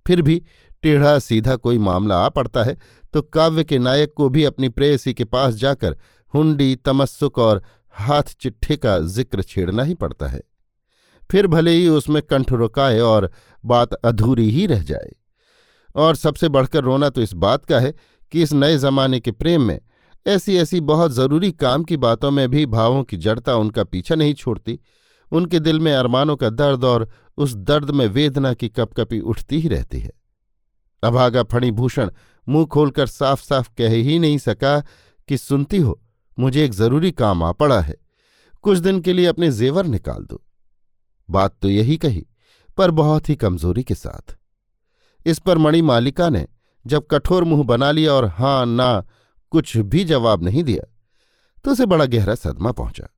[0.07, 0.43] फिर भी
[0.87, 2.77] टेढ़ा सीधा कोई मामला आ पड़ता है
[3.15, 5.97] तो काव्य के नायक को भी अपनी प्रेयसी के पास जाकर
[6.35, 7.63] हुंडी, तमस्सुक और
[7.95, 10.41] हाथ चिट्ठे का ज़िक्र छेड़ना ही पड़ता है।
[11.31, 13.31] फिर भले ही उसमें कंठ रुकाए और
[13.65, 15.11] बात अधूरी ही रह जाए।
[15.97, 17.93] और सबसे बढ़कर रोना तो इस बात का है
[18.33, 19.79] कि इस नए जमाने के प्रेम में
[20.27, 24.35] ऐसी ऐसी बहुत ज़रूरी काम की बातों में भी भावों की जड़ता उनका पीछा नहीं
[24.35, 24.79] छोड़ती।
[25.33, 29.69] उनके दिल में अरमानों का दर्द और उस दर्द में वेदना की कपकपी उठती ही
[29.69, 30.13] रहती है।
[31.03, 32.11] अभागा फणिभूषण
[32.49, 34.81] मुँह खोलकर साफ़ साफ़ कह ही नहीं सका
[35.29, 36.01] कि, सुनती हो,
[36.39, 37.97] मुझे एक ज़रूरी काम आ पड़ा है।
[38.63, 40.43] कुछ दिन के लिए अपने जेवर निकाल दो।
[41.29, 42.27] बात तो यही कही,
[42.77, 44.37] पर बहुत ही कमज़ोरी के साथ।
[45.27, 46.47] इस पर मणि मालिका ने
[46.85, 49.07] जब कठोर मुँह बना लिया और हाँ, ना,
[49.53, 50.93] कुछ भी जवाब नहीं दिया
[51.65, 53.09] तो उसे बड़ा गहरा सदमा पहुँचा।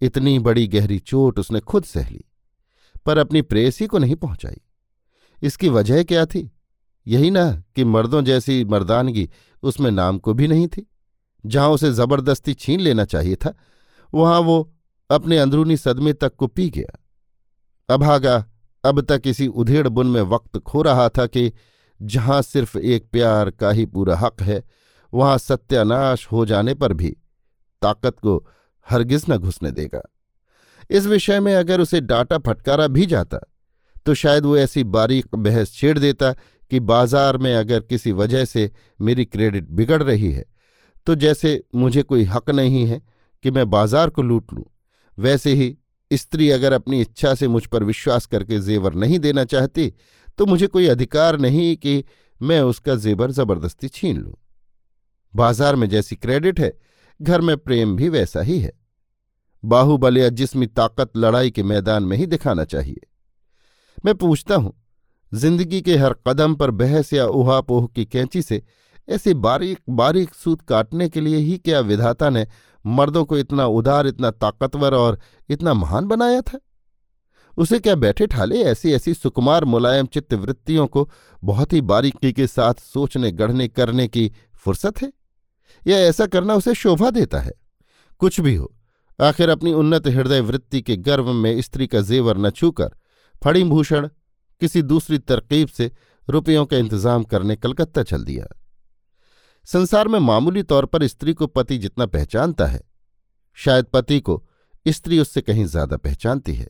[0.00, 2.24] इतनी बड़ी गहरी चोट उसने खुद सह ली,
[3.06, 4.60] पर अपनी प्रेयसी को नहीं पहुंचाई।
[5.42, 6.50] इसकी वजह क्या थी?
[7.06, 9.28] यही ना कि मर्दों जैसी मर्दानगी
[9.62, 10.86] उसमें नाम को भी नहीं थी।
[11.44, 13.54] जहाँ उसे ज़बरदस्ती छीन लेना चाहिए था,
[14.12, 14.72] वहाँ वो
[15.10, 16.98] अपने अंदरूनी सदमे तक को पी गया।
[17.88, 18.44] अभागा
[18.84, 21.52] अब तक इसी उधेड़ बुन में वक्त खो रहा था कि
[22.00, 24.62] जहाँ सिर्फ़ एक प्यार का ही पूरा हक है,
[25.12, 27.16] वहाँ सत्यानाश हो जाने पर भी
[27.82, 28.36] ताकत को
[28.86, 30.02] हरगिज न घुसने देगा।
[30.90, 33.38] इस विषय में अगर उसे डाटा फटकारा भी जाता
[34.06, 36.34] तो शायद वो ऐसी बारीक बहस छेड़ देता
[36.70, 40.44] कि बाज़ार में अगर किसी वजह से मेरी क्रेडिट बिगड़ रही है
[41.06, 43.00] तो जैसे मुझे कोई हक नहीं है
[43.44, 44.64] कि मैं बाज़ार को लूट लूँ,
[45.18, 45.76] वैसे ही
[46.10, 49.92] स्त्री अगर अपनी इच्छा से मुझ पर विश्वास करके जेवर नहीं देना चाहती
[50.38, 52.02] तो मुझे कोई अधिकार नहीं कि
[52.40, 54.34] मैं उसका जेवर ज़बरदस्ती छीन लूँ।
[55.34, 56.72] बाज़ार में जैसी क्रेडिट है,
[57.20, 58.72] घर में प्रेम भी वैसा ही है।
[59.62, 63.00] बाहुबल या जिसमी ताकत लड़ाई के मैदान में ही दिखाना चाहिए।
[64.04, 64.72] मैं पूछता हूँ
[65.34, 68.62] ज़िंदगी के हर कदम पर बहस या उहापोह की कैंची से
[69.08, 72.46] ऐसे बारीक बारीक सूत काटने के लिए ही क्या विधाता ने
[72.86, 75.18] मर्दों को इतना उदार, इतना ताकतवर और
[75.48, 76.58] इतना महान बनाया था?
[77.58, 81.10] उसे क्या बैठे ठाले ऐसी ऐसी सुकुमार मुलायम चित्त वृत्तियों को
[81.44, 85.12] बहुत ही बारीकी के साथ सोचने, गढ़ने, करने की फुर्सत है?
[85.86, 87.52] या ऐसा करना उसे शोभा देता है?
[88.18, 88.74] कुछ भी हो,
[89.20, 92.90] आखिर अपनी उन्नत हृदय वृत्ति के गर्व में स्त्री का जेवर न छूकर
[93.44, 94.08] फड़ीभूषण
[94.64, 95.90] किसी दूसरी तरकीब से
[96.28, 98.46] रुपयों का इंतज़ाम करने कलकत्ता चल दिया।
[99.64, 102.80] संसार में मामूली तौर पर स्त्री को पति जितना पहचानता है,
[103.58, 104.42] शायद पति को
[104.86, 106.68] स्त्री उससे कहीं ज़्यादा पहचानती है।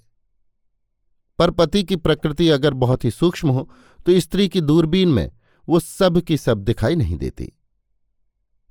[1.38, 3.68] पर पति की प्रकृति अगर बहुत ही सूक्ष्म हो
[4.06, 5.30] तो स्त्री की दूरबीन में
[5.68, 7.52] वो सब की सब दिखाई नहीं देती।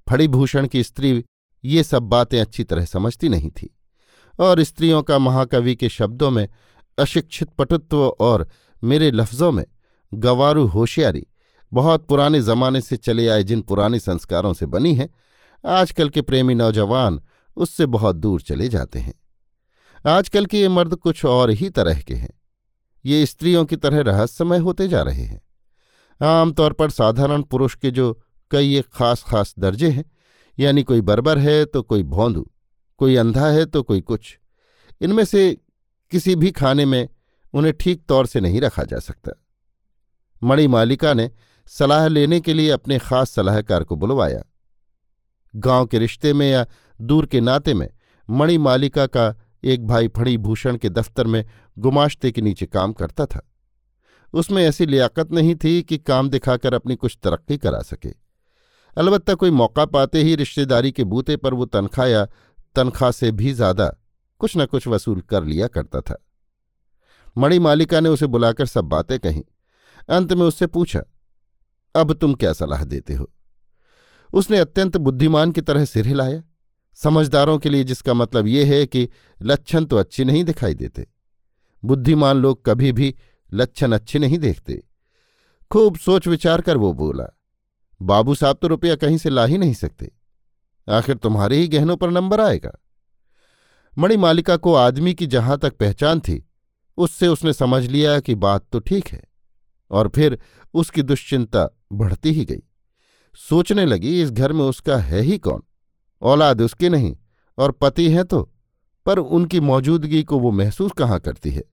[0.07, 1.23] फड़ीभूषण की स्त्री
[1.63, 3.69] ये सब बातें अच्छी तरह समझती नहीं थी,
[4.39, 6.47] और स्त्रियों का महाकवि के शब्दों में
[6.97, 8.47] अशिक्षित पटुत्व और
[8.83, 9.65] मेरे लफ्जों में
[10.13, 11.25] गवारू होशियारी
[11.71, 15.09] बहुत पुराने जमाने से चले आए जिन पुराने संस्कारों से बनी है,
[15.63, 17.21] आजकल के प्रेमी नौजवान
[17.57, 19.13] उससे बहुत दूर चले जाते हैं।
[20.05, 22.33] आजकल के ये मर्द कुछ और ही तरह के हैं।
[23.05, 25.41] ये स्त्रियों की तरह रहस्यमय होते जा रहे हैं।
[26.21, 28.13] आमतौर पर साधारण पुरुष के जो
[28.51, 30.05] कई एक खास खास दर्जे हैं,
[30.57, 32.47] यानी कोई बर्बर है तो कोई भौंदू,
[32.97, 34.37] कोई अंधा है तो कोई कुछ।
[35.01, 35.51] इनमें से
[36.11, 37.07] किसी भी खाने में
[37.53, 39.31] उन्हें ठीक तौर से नहीं रखा जा सकता।
[40.41, 41.29] मणिमालिका ने
[41.67, 44.43] सलाह लेने के लिए अपने खास सलाहकार को बुलवाया।
[45.53, 46.65] गाँव के रिश्ते में या
[46.99, 47.89] दूर के नाते में
[48.29, 51.43] मणिमालिका का एक भाई फणीभूषण के दफ्तर में
[51.77, 53.41] गुमाश्ते के नीचे काम करता था।
[54.33, 58.09] उसमें ऐसी लियाकत नहीं थी कि काम दिखाकर अपनी कुछ तरक्की करा सके।
[58.97, 62.25] अलबत्ता कोई मौका पाते ही रिश्तेदारी के बूते पर वो तनख्वाह या
[62.75, 63.87] तनख्वाह से भी ज़्यादा
[64.41, 66.15] कुछ न कुछ वसूल कर लिया करता था।
[67.35, 69.43] मणिमालिका ने उसे बुलाकर सब बातें कहीं।
[70.09, 71.01] अंत में उससे पूछा,
[71.95, 73.31] अब तुम क्या सलाह देते हो?
[74.33, 76.41] उसने अत्यंत बुद्धिमान की तरह सिर हिलाया।
[76.97, 79.07] समझदारों के लिए जिसका मतलब ये है कि
[79.41, 81.07] लक्षण तो अच्छे नहीं दिखाई देते।
[81.83, 83.15] बुद्धिमान लोग कभी भी
[83.53, 84.83] लक्षण अच्छे नहीं देखते।
[85.71, 87.25] खूब सोच विचार कर वो बोला,
[88.01, 90.11] बाबू साहब तो रुपया कहीं से ला ही नहीं सकते।
[90.87, 92.71] आखिर तुम्हारे ही गहनों पर नंबर आएगा?
[93.97, 96.43] मणिमालिका को आदमी की जहाँ तक पहचान थी
[96.97, 99.23] उससे उसने समझ लिया कि बात तो ठीक है,
[99.91, 100.37] और फिर
[100.73, 102.61] उसकी दुश्चिंता बढ़ती ही गई।
[103.39, 105.63] सोचने लगी, इस घर में उसका है ही कौन?
[106.21, 107.15] औलाद उसके नहीं,
[107.57, 108.49] और पति हैं तो
[109.05, 111.63] पर उनकी मौजूदगी को वो महसूस कहाँ करती है?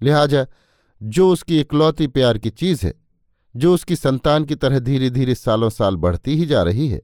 [0.00, 0.46] लिहाजा,
[1.00, 2.94] जो उसकी इकलौती प्यार की चीज़ है,
[3.54, 7.00] जो उसकी संतान की तरह धीरे धीरे सालों साल बढ़ती ही जा रही है,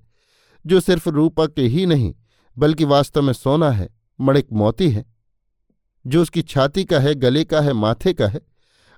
[0.64, 2.14] जो सिर्फ़ रूपक ही नहीं,
[2.56, 3.88] बल्कि वास्तव में सोना है,
[4.20, 5.04] मणिक मोती है
[6.06, 8.40] जो उसकी छाती का है, गले का है, माथे का है,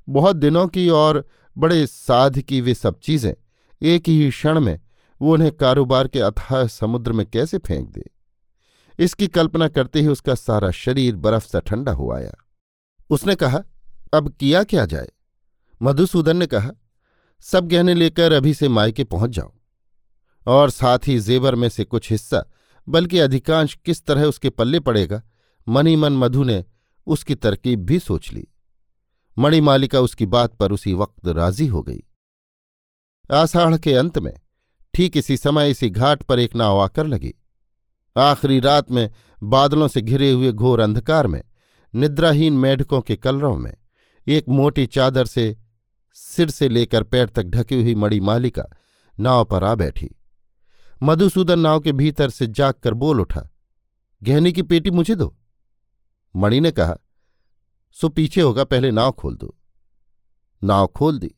[0.08, 3.34] बहुत दिनों की और बड़े साध की वे सब चीज़ें,
[3.82, 4.80] एक ही क्षण में
[5.22, 8.10] वो उन्हें कारोबार के अथाह समुद्र में कैसे फेंक दे।
[8.98, 12.32] इसकी कल्पना करते ही उसका सारा शरीर बर्फ़ सा ठंडा हो आया।
[13.10, 13.62] उसने कहा,
[14.14, 15.08] अब किया क्या जाए?
[15.82, 16.70] मधुसूदन ने कहा,
[17.40, 19.52] सब गहने लेकर अभी से मायके पहुँच जाओ।
[20.46, 22.44] और साथ ही जेवर में से कुछ हिस्सा,
[22.88, 25.22] बल्कि अधिकांश किस तरह उसके पल्ले पड़ेगा
[25.68, 26.64] मनी मन मधु ने
[27.06, 28.46] उसकी तरकीब भी सोच ली।
[29.36, 32.02] मणिमालिका उसकी बात पर उसी वक्त राज़ी हो गई।
[33.30, 34.34] आषाढ़ के अंत में
[34.94, 37.34] ठीक इसी समय इसी घाट पर एक नाव आकर लगी।
[38.16, 39.10] आखिरी रात में
[39.42, 41.42] बादलों से घिरे हुए घोर अंधकार में,
[41.94, 43.76] निद्राहीन मेढकों के कलरों में,
[44.26, 45.56] एक मोटी चादर से
[46.16, 48.64] सिर से लेकर पैर तक ढकी हुई मड़ी मालिका
[49.18, 50.08] नाव पर आ बैठी।
[51.02, 53.48] मधुसूदन नाव के भीतर से जाग कर बोल उठा,
[54.22, 55.34] गहने की पेटी मुझे दो।
[56.36, 56.96] मणि ने कहा,
[57.92, 59.58] सो पीछे होगा, पहले नाव खोल दो।
[60.64, 61.34] नाव खोल दी।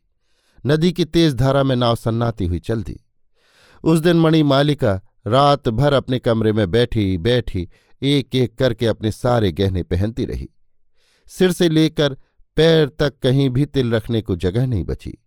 [0.66, 3.00] नदी की तेज धारा में नाव सन्नाती हुई चल दी।
[3.84, 7.68] उस दिन मणि मालिका रात भर अपने कमरे में बैठी बैठी
[8.02, 10.48] एक एक करके अपने सारे गहने पहनती रही।
[11.26, 12.16] सिर से लेकर
[12.56, 15.18] पैर तक कहीं भी तिल रखने को जगह नहीं बची।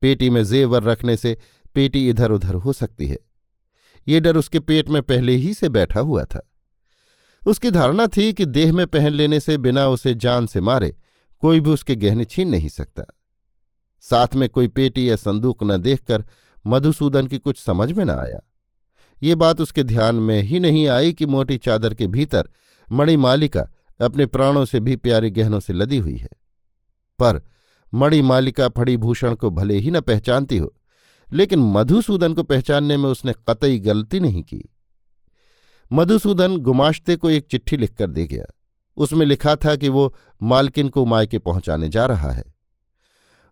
[0.00, 1.38] पेटी में जेवर रखने से
[1.74, 3.18] पेटी इधर उधर हो सकती है।
[4.08, 6.51] ये डर उसके पेट में पहले ही से बैठा हुआ था।
[7.46, 10.96] उसकी धारणा थी कि देह में पहन लेने से बिना उसे जान से मारे,
[11.40, 13.04] कोई भी उसके गहने छीन नहीं सकता।
[14.00, 16.24] साथ में कोई पेटी या संदूक न देखकर
[16.66, 18.40] मधुसूदन की कुछ समझ में न आया।
[19.22, 22.48] ये बात उसके ध्यान में ही नहीं आई कि मोटी चादर के भीतर
[22.92, 23.68] मणिमालिका
[24.00, 26.28] अपने प्राणों से भी प्यारे गहनों से लदी हुई है।
[27.18, 27.42] पर
[27.94, 30.74] मणिमालिका फड़ीभूषण को भले ही न पहचानती हो,
[31.32, 34.74] लेकिन मधुसूदन को पहचानने में उसने कतई गलती नहीं की।
[35.92, 38.44] मधुसूदन गुमाश्ते को एक चिट्ठी लिखकर दे गया।
[38.96, 42.44] उसमें लिखा था कि वो मालकिन को मायके पहुँचाने जा रहा है।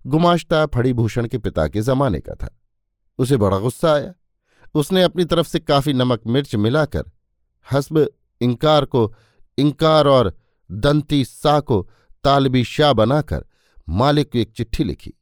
[0.07, 2.61] गुमाश्ता फड़ीभूषण के पिता के जमाने का था।
[3.19, 4.15] उसे बड़ा गुस्सा आया।
[4.75, 7.05] उसने अपनी तरफ़ से काफ़ी नमक मिर्च मिलाकर
[7.73, 9.15] हसब इंकार को,
[9.59, 10.39] इंकार और
[10.71, 11.91] दंती सा को
[12.25, 13.45] तालबी शाह बनाकर
[13.89, 15.13] मालिक को एक चिट्ठी लिखी।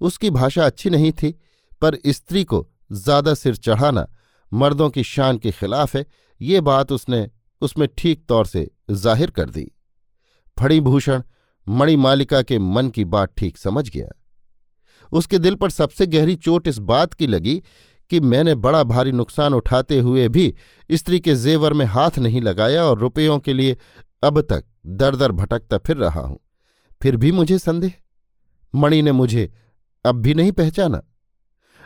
[0.00, 1.40] उसकी भाषा अच्छी नहीं थी,
[1.80, 4.06] पर स्त्री को ज़्यादा सिर चढ़ाना
[4.52, 6.06] मर्दों की शान के खिलाफ है
[6.40, 7.28] ये बात उसने
[7.62, 9.70] उसमें ठीक तौर से ज़ाहिर कर दी।
[10.56, 11.22] फणिभूषण
[11.66, 14.08] मणिमालिका के मन की बात ठीक समझ गया।
[15.12, 17.62] उसके दिल पर सबसे गहरी चोट इस बात की लगी
[18.10, 20.54] कि मैंने बड़ा भारी नुकसान उठाते हुए भी
[20.90, 23.76] स्त्री के जेवर में हाथ नहीं लगाया और रुपयों के लिए
[24.22, 26.38] अब तक दर दर भटकता फिर रहा हूँ।
[27.00, 27.92] फिर भी मुझे संदेह?
[28.74, 29.50] मणि ने मुझे
[30.04, 31.02] अब भी नहीं पहचाना।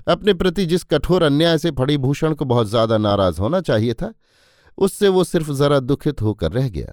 [0.06, 4.12] अपने प्रति जिस कठोर अन्याय से फड़ीभूषण को बहुत ज़्यादा नाराज़ होना चाहिए था
[4.78, 6.92] उससे वो सिर्फ़ जरा दुखित होकर रह गया।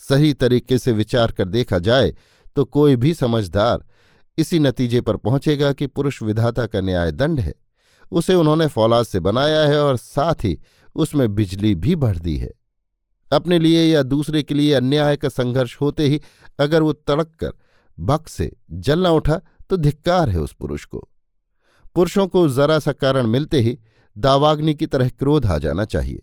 [0.00, 2.14] सही तरीके से विचार कर देखा जाए
[2.56, 3.84] तो कोई भी समझदार
[4.38, 7.54] इसी नतीजे पर पहुंचेगा कि पुरुष विधाता का न्याय दंड है।
[8.12, 10.58] उसे उन्होंने फौलाद से बनाया है और साथ ही
[10.96, 12.50] उसमें बिजली भी बढ़ दी है।
[13.30, 16.20] अपने लिए या दूसरे के लिए अन्याय का संघर्ष होते ही
[16.58, 17.52] अगर वो तड़क कर
[17.98, 19.40] बक से जलना उठा
[19.70, 21.08] तो धिक्कार है उस पुरुष को।
[21.94, 23.78] पुरुषों को जरा सा कारण मिलते ही
[24.16, 26.22] दावाग्नि की तरह क्रोध आ जाना चाहिए।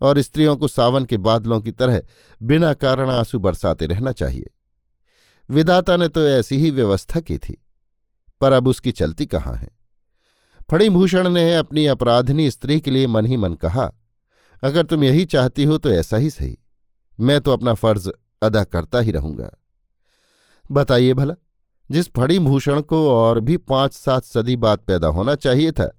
[0.00, 2.02] और स्त्रियों को सावन के बादलों की तरह
[2.42, 4.50] बिना कारण आँसू बरसाते रहना चाहिए।
[5.50, 7.64] विदाता ने तो ऐसी ही व्यवस्था की थी।
[8.40, 9.68] पर अब उसकी चलती कहाँ है?
[10.70, 13.92] फणिभूषण ने अपनी अपराधनी स्त्री के लिए मन ही मन कहा,
[14.62, 16.58] अगर तुम यही चाहती हो तो ऐसा ही सही।
[17.20, 18.10] मैं तो अपना फ़र्ज़
[18.42, 19.50] अदा करता ही रहूँगा।
[20.70, 21.34] बताइए भला,
[21.90, 25.98] जिस फणिभूषण को और भी पाँच सात सदी बाद पैदा होना चाहिए था,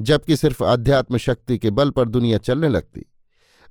[0.00, 3.06] जबकि सिर्फ़ आध्यात्म शक्ति के बल पर दुनिया चलने लगती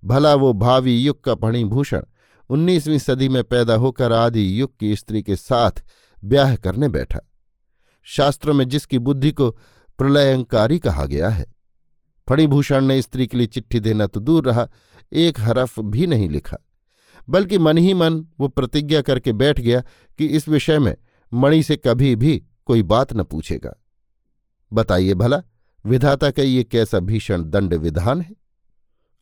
[0.04, 2.02] भला वो भावी युग का फणिभूषण
[2.50, 5.72] उन्नीसवीं सदी में पैदा होकर आदि युग की स्त्री के साथ
[6.24, 7.20] ब्याह करने बैठा।
[8.04, 9.52] शास्त्रों में जिसकी बुद्धि को
[9.98, 11.46] प्रलयंकारी कहा गया है।
[12.30, 14.70] फणिभूषण ने स्त्री के लिए चिट्ठी देना तो दूर रहा,
[15.14, 16.58] एक हरफ भी नहीं लिखा।
[17.30, 19.82] बल्कि मन ही मन वो प्रतिज्ञा करके बैठ गया
[20.18, 20.96] कि इस विषय में
[21.34, 23.84] मणि से कभी भी कोई बात न पूछेगा।
[24.74, 25.42] बताइए भला,
[25.86, 28.36] विधाता का ये कैसा भीषण दंड विधान है?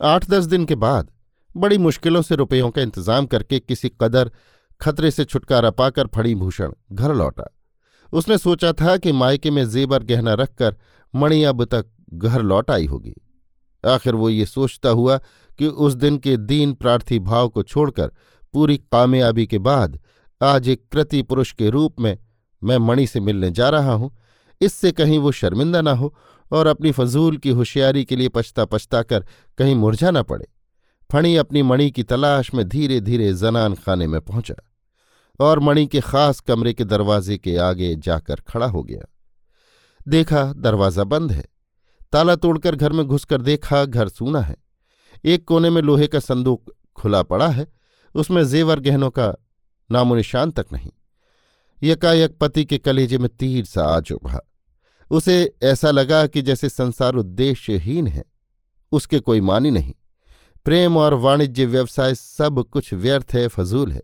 [0.02, 1.10] आठ दस दिन के बाद
[1.56, 4.32] बड़ी मुश्किलों से रुपयों का इंतज़ाम करके किसी कदर
[4.82, 7.46] खतरे से छुटकारा पाकर फणीभूषण घर लौटा।
[8.14, 10.76] उसने सोचा था कि मायके में जेबर गहना रखकर
[11.14, 13.14] मणि अब तक घर लौट आई होगी।
[13.84, 15.18] आखिर वो ये सोचता हुआ
[15.60, 18.12] कि उस दिन के दीन प्रार्थी भाव को छोड़कर
[18.54, 20.00] पूरी कामयाबी के बाद
[20.42, 22.18] आज एक कृति पुरुष के रूप में
[22.62, 24.16] मैं मणि से मिलने जा रहा हूँ।
[24.62, 26.14] इससे कहीं वो शर्मिंदा ना हो
[26.52, 29.26] और अपनी फजूल की होशियारी के लिए पछता पछता कर
[29.58, 30.48] कहीं मुरझा न पड़े।
[31.12, 34.56] फणी अपनी मणि की तलाश में धीरे धीरे जनान खाने में पहुँचा
[35.40, 39.14] और मणि के खास कमरे के दरवाजे के आगे जाकर खड़ा हो गया।
[40.08, 41.46] देखा, दरवाज़ा बंद है।
[42.12, 44.56] ताला तोड़कर घर में घुसकर देखा, घर सूना है।
[45.26, 47.68] एक कोने में लोहे का संदूक खुला पड़ा है।
[48.16, 49.34] उसमें जेवर गहनों का
[49.92, 50.92] नामो निशान तक नहीं।
[51.84, 54.40] यकायक पति के कलेजे में तीर सा आ चुभा
[55.12, 58.24] उसे ऐसा लगा कि जैसे संसार उद्देश्यहीन है,
[58.92, 59.94] उसके कोई मानी नहीं।
[60.66, 64.02] प्रेम और वाणिज्य व्यवसाय सब कुछ व्यर्थ है, फजूल है।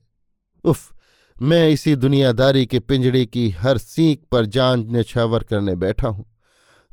[0.66, 0.92] उफ,
[1.38, 6.26] मैं इसी दुनियादारी के पिंजड़े की हर सीख पर जान निछावर करने बैठा हूँ,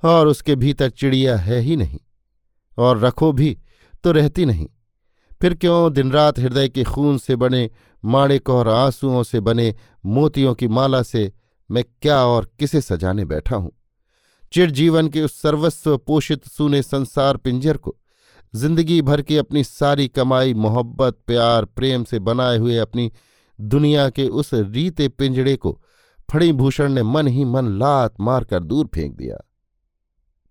[0.02, 1.98] और उसके भीतर चिड़िया है ही नहीं,
[2.78, 3.56] और रखो भी
[4.04, 4.66] तो रहती नहीं।
[5.40, 7.68] फिर क्यों दिन रात हृदय के खून से बने,
[8.04, 9.74] माणिक और आंसुओं से बने,
[10.06, 11.30] मोतियों की माला से
[11.70, 13.70] मैं क्या और किसे सजाने बैठा हूँ?
[14.52, 17.96] चिर जीवन के उस सर्वस्व पोषित सूने संसार पिंजर को,
[18.54, 23.12] ज़िंदगी भर की अपनी सारी कमाई, मोहब्बत, प्यार, प्रेम से बनाए हुए अपनी
[23.60, 25.80] दुनिया के उस रीते पिंजड़े को
[26.32, 29.36] फणीभूषण ने मन ही मन लात मारकर दूर फेंक दिया।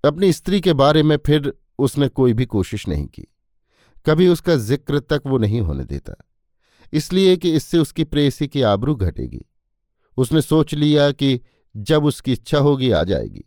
[0.03, 3.27] अपनी स्त्री के बारे में फिर उसने कोई भी कोशिश नहीं की।
[4.05, 6.13] कभी उसका ज़िक्र तक वो नहीं होने देता।
[6.93, 9.45] इसलिए कि इससे उसकी प्रेसी की आबरू घटेगी।
[10.17, 11.41] उसने सोच लिया कि
[11.75, 13.46] जब उसकी इच्छा होगी आ जाएगी।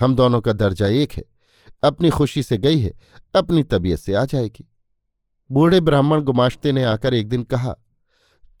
[0.00, 1.24] हम दोनों का दर्जा एक है।
[1.82, 2.92] अपनी खुशी से गई है,
[3.34, 4.68] अपनी तबीयत से आ जाएगी।
[5.52, 7.74] बूढ़े ब्राह्मण गुमाश्ते ने आकर एक दिन कहा,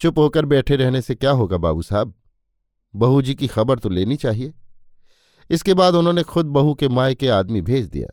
[0.00, 2.14] चुप होकर बैठे रहने से क्या होगा बाबू साहब?
[2.96, 4.54] बहू जी की खबर तो लेनी चाहिए।
[5.50, 8.08] इसके बाद उन्होंने खुद बहू के माय के आदमी भेज दिया।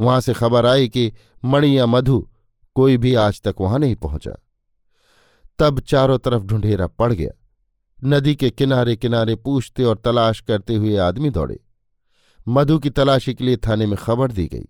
[0.00, 1.12] वहाँ से खबर आई कि
[1.44, 2.30] मणि या मधु
[2.74, 4.32] कोई भी आज तक वहाँ नहीं पहुँचा।
[5.58, 7.30] तब चारों तरफ़ ढूंढेरा पड़ गया।
[8.04, 11.63] नदी के किनारे किनारे पूछते और तलाश करते हुए आदमी दौड़े।
[12.48, 14.68] मधु की तलाशी के लिए थाने में खबर दी गई।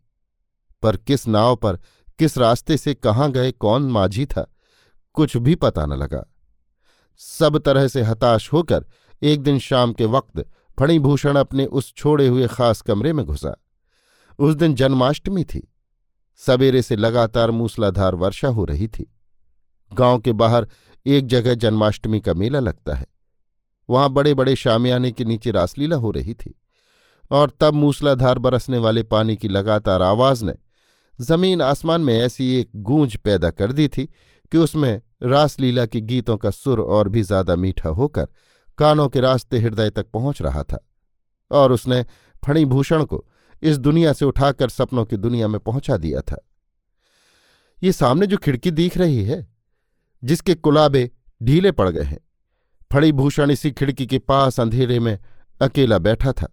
[0.82, 1.76] पर किस नाव पर,
[2.18, 4.54] किस रास्ते से कहाँ गए, कौन माझी था,
[5.12, 6.34] कुछ भी पता न लगा।
[7.16, 8.86] सब तरह से हताश होकर
[9.22, 13.64] एक दिन शाम के वक्त फणिभूषण अपने उस छोड़े हुए खास कमरे में घुसा।
[14.38, 15.72] उस दिन जन्माष्टमी थी।
[16.36, 19.16] सवेरे से लगातार मूसलाधार वर्षा हो रही थी।
[19.92, 20.68] गाँव के बाहर
[21.06, 23.06] एक जगह जन्माष्टमी का मेला लगता है।
[23.90, 26.60] वहाँ बड़े बड़े शामियाने के नीचे रासलीला हो रही थी।
[27.30, 30.54] और तब मूसलाधार बरसने वाले पानी की लगातार आवाज़ ने
[31.20, 34.04] ज़मीन आसमान में ऐसी एक गूंज पैदा कर दी थी
[34.52, 38.28] कि उसमें रासलीला के गीतों का सुर और भी ज़्यादा मीठा होकर
[38.78, 40.78] कानों के रास्ते हृदय तक पहुँच रहा था।
[41.50, 42.04] और उसने
[42.46, 43.24] फणिभूषण को
[43.62, 46.36] इस दुनिया से उठाकर सपनों की दुनिया में पहुँचा दिया था।
[47.82, 49.46] ये सामने जो खिड़की दिख रही है,
[50.22, 51.10] जिसके कुलाबे
[51.42, 52.18] ढीले पड़ गए हैं,
[52.92, 55.18] फणिभूषण इसी खिड़की के पास अंधेरे में
[55.60, 56.48] अकेला बैठा था।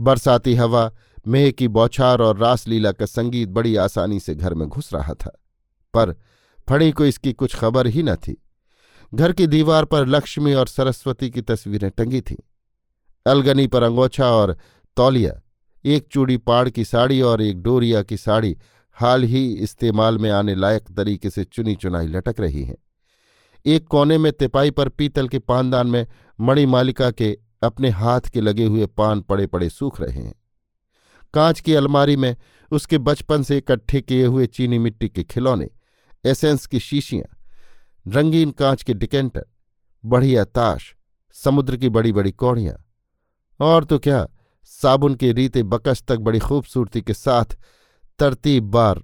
[0.00, 0.92] बरसाती हवा,
[1.26, 5.40] मेह की बौछार और रासलीला का संगीत बड़ी आसानी से घर में घुस रहा था।
[5.94, 6.14] पर
[6.68, 8.42] फणी को इसकी कुछ खबर ही न थी।
[9.14, 12.36] घर की दीवार पर लक्ष्मी और सरस्वती की तस्वीरें टंगी थीं।
[13.26, 14.58] अलगनी पर अंगोछा और
[14.96, 15.42] तौलिया,
[15.84, 18.56] एक चूड़ी पाड़ की साड़ी और एक डोरिया की साड़ी
[18.92, 22.76] हाल ही इस्तेमाल में आने लायक तरीके से चुनी चुनाई लटक रही हैं।
[23.66, 26.06] एक कोने में तिपाई पर पीतल के पानदान में
[26.40, 30.34] मणिमालिका के अपने हाथ के लगे हुए पान पड़े पड़े सूख रहे हैं।
[31.34, 32.36] कांच की अलमारी में
[32.72, 35.68] उसके बचपन से इकट्ठे किए हुए चीनी मिट्टी के खिलौने,
[36.24, 37.36] एसेंस की शीशियाँ,
[38.06, 39.46] रंगीन कांच के डिकेंटर,
[40.04, 40.94] बढ़िया ताश,
[41.32, 42.76] समुद्र की बड़ी बड़ी कौड़ियाँ,
[43.60, 44.26] और तो क्या,
[44.64, 47.56] साबुन के रीते बकस तक बड़ी खूबसूरती के साथ
[48.18, 49.02] तरतीब बार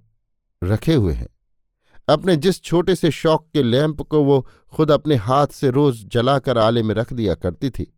[0.62, 1.28] रखे हुए हैं।
[2.08, 6.58] अपने जिस छोटे से शौक के लैंप को वो खुद अपने हाथ से रोज जलाकर
[6.58, 7.92] आले में रख दिया करती थी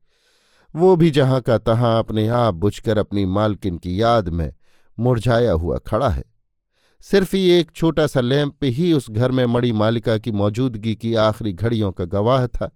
[0.74, 4.54] वो भी जहाँ का तहां अपने आप बुझकर अपनी मालकिन की याद में
[4.98, 6.24] मुरझाया हुआ खड़ा है।
[7.00, 11.14] सिर्फ़ ही एक छोटा सा लैंप ही उस घर में मड़ी मालिका की मौजूदगी की
[11.14, 12.70] आखिरी घड़ियों का गवाह था,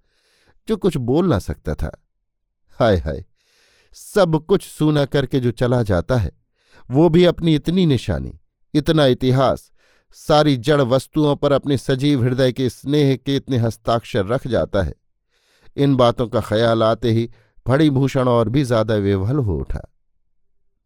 [0.68, 2.04] जो कुछ बोल ना सकता था।
[2.80, 3.24] हाय हाय,
[3.92, 6.30] सब कुछ सूना करके जो चला जाता है,
[6.90, 8.40] वो भी अपनी इतनी निशानी,
[8.74, 9.70] इतना इतिहास,
[10.14, 14.94] सारी जड़ वस्तुओं पर अपने सजीव हृदय के स्नेह के इतने हस्ताक्षर रख जाता है।
[15.76, 17.30] इन बातों का ख्याल आते ही
[17.66, 19.81] फणिभूषण और भी ज़्यादा विवल हो उठा।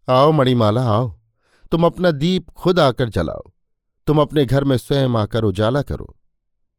[0.09, 1.19] आओ मणिमाला, आओ।
[1.73, 3.51] तुम अपना दीप खुद आकर जलाओ।
[4.07, 6.15] तुम अपने घर में स्वयं आकर उजाला करो।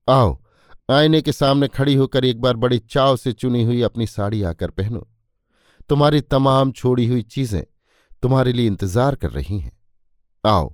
[0.08, 0.38] आओ,
[0.92, 4.70] आईने के सामने खड़ी होकर एक बार बड़ी चाव से चुनी हुई अपनी साड़ी आकर
[4.70, 5.08] पहनो।
[5.90, 7.64] तुम्हारी तमाम छोड़ी हुई चीज़ें
[8.24, 9.78] तुम्हारे लिए इंतज़ार कर रही हैं।
[10.44, 10.74] आओ,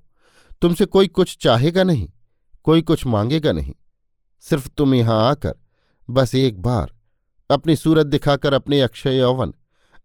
[0.61, 2.07] तुमसे कोई कुछ चाहेगा नहीं,
[2.63, 3.73] कोई कुछ मांगेगा नहीं।
[4.43, 5.55] सिर्फ़ तुम यहाँ आकर
[6.09, 6.91] बस एक बार
[7.49, 9.53] अपनी सूरत दिखाकर अपने अक्षय यौवन,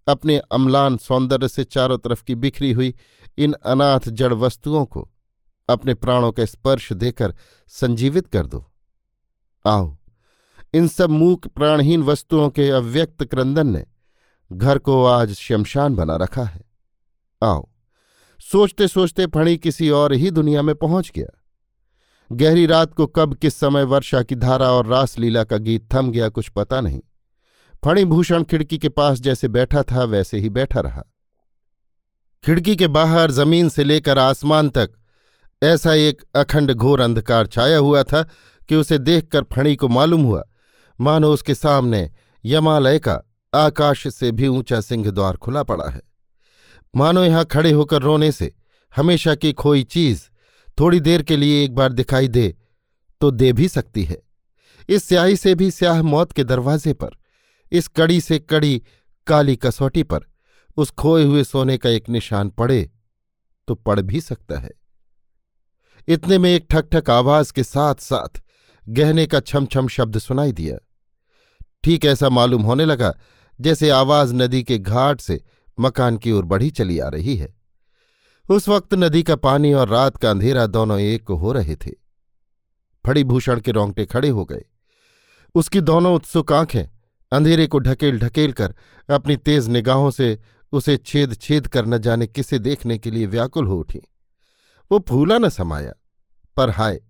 [0.08, 2.94] अपने अम्लान सौंदर्य से चारों तरफ़ की बिखरी हुई
[3.38, 5.08] इन अनाथ जड़ वस्तुओं को
[5.68, 7.34] अपने प्राणों का स्पर्श देकर
[7.68, 8.64] संजीवित कर दो।
[9.66, 9.96] आओ,
[10.74, 13.86] इन सब मूक प्राणहीन वस्तुओं के अव्यक्त क्रंदन ने
[14.52, 16.62] घर को आज शमशान बना रखा है।
[17.42, 17.68] आओ
[18.40, 21.42] सोचते सोचते फणी किसी और ही दुनिया में पहुँच गया।
[22.32, 26.28] गहरी रात को कब, किस समय, वर्षा की धारा और रासलीला का गीत थम गया
[26.28, 27.00] कुछ पता नहीं।
[27.82, 31.02] फणिभूषण खिड़की के पास जैसे बैठा था, वैसे ही बैठा रहा।
[32.44, 34.92] खिड़की के बाहर ज़मीन से लेकर आसमान तक
[35.62, 38.22] ऐसा एक अखंड घोर अंधकार छाया हुआ था
[38.68, 40.42] कि उसे देखकर फणी को मालूम हुआ,
[40.98, 42.10] मानो उसके सामने
[42.44, 43.20] यमालय का
[43.52, 46.00] आकाश से भी ऊँचा सिंह द्वार खुला पड़ा है।
[46.94, 48.52] मानो यहाँ खड़े होकर रोने से
[48.96, 50.22] हमेशा की खोई चीज़
[50.78, 52.54] थोड़ी देर के लिए एक बार दिखाई दे
[53.20, 54.20] तो दे भी सकती है।
[54.88, 57.10] इस स्याही से भी स्याह मौत के दरवाजे पर
[57.72, 58.82] इस कड़ी से कड़ी
[59.26, 60.20] काली कसौटी पर
[60.76, 62.90] उस खोए हुए सोने का एक निशान पड़े
[63.68, 64.70] तो पड़ भी सकता है।
[66.08, 68.40] इतने में एक ठक ठक आवाज़ के साथ साथ
[68.88, 70.76] गहने का छम छम शब्द सुनाई दिया।
[71.84, 73.14] ठीक ऐसा मालूम होने लगा
[73.60, 75.40] जैसे आवाज़ नदी के घाट से
[75.80, 77.54] मकान की ओर बढ़ी चली आ रही है।
[78.50, 81.90] उस वक्त नदी का पानी और रात का अंधेरा दोनों एक हो रहे थे।
[83.06, 84.64] फड़ीभूषण के रोंगटे खड़े हो गए।
[85.54, 86.84] उसकी दोनों उत्सुक आँखें
[87.32, 88.74] अंधेरे को ढकेल ढकेल कर
[89.10, 90.38] अपनी तेज निगाहों से
[90.72, 94.00] उसे छेद छेद कर न जाने किसे देखने के लिए व्याकुल हो उठी।
[94.92, 95.92] वो फूला न समाया,
[96.56, 97.00] पर हाय,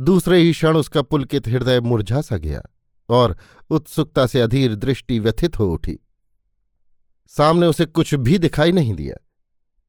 [0.00, 2.62] दूसरे ही क्षण उसका पुलकित हृदय मुरझा सा गया
[3.08, 3.36] और
[3.70, 5.98] उत्सुकता से अधीर दृष्टि व्यथित हो उठी।
[7.28, 9.14] सामने उसे कुछ भी दिखाई नहीं दिया।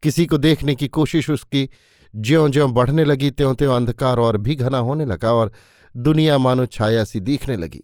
[0.03, 1.69] किसी को देखने की कोशिश उसकी
[2.15, 5.51] ज्यो ज्यों बढ़ने लगी त्यों त्यों अंधकार और भी घना होने लगा और
[5.97, 7.83] दुनिया मानो छाया सी दिखने लगी।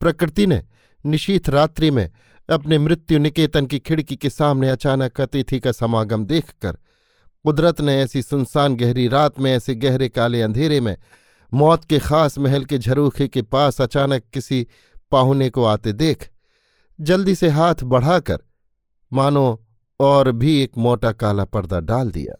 [0.00, 0.64] प्रकृति ने
[1.06, 2.10] निशीथ रात्रि में
[2.50, 6.78] अपने मृत्यु निकेतन की खिड़की के सामने अचानक अतिथि का समागम देखकर
[7.44, 10.96] कुदरत ने ऐसी सुनसान गहरी रात में, ऐसे गहरे काले अंधेरे में,
[11.54, 14.66] मौत के खास महल के झरूखे के पास अचानक किसी
[15.10, 16.30] पाहुने को आते देख,
[17.00, 18.38] जल्दी से हाथ बढ़ाकर,
[19.12, 19.66] मानो
[20.00, 22.34] और भी एक मोटा काला पर्दा डाल दिया।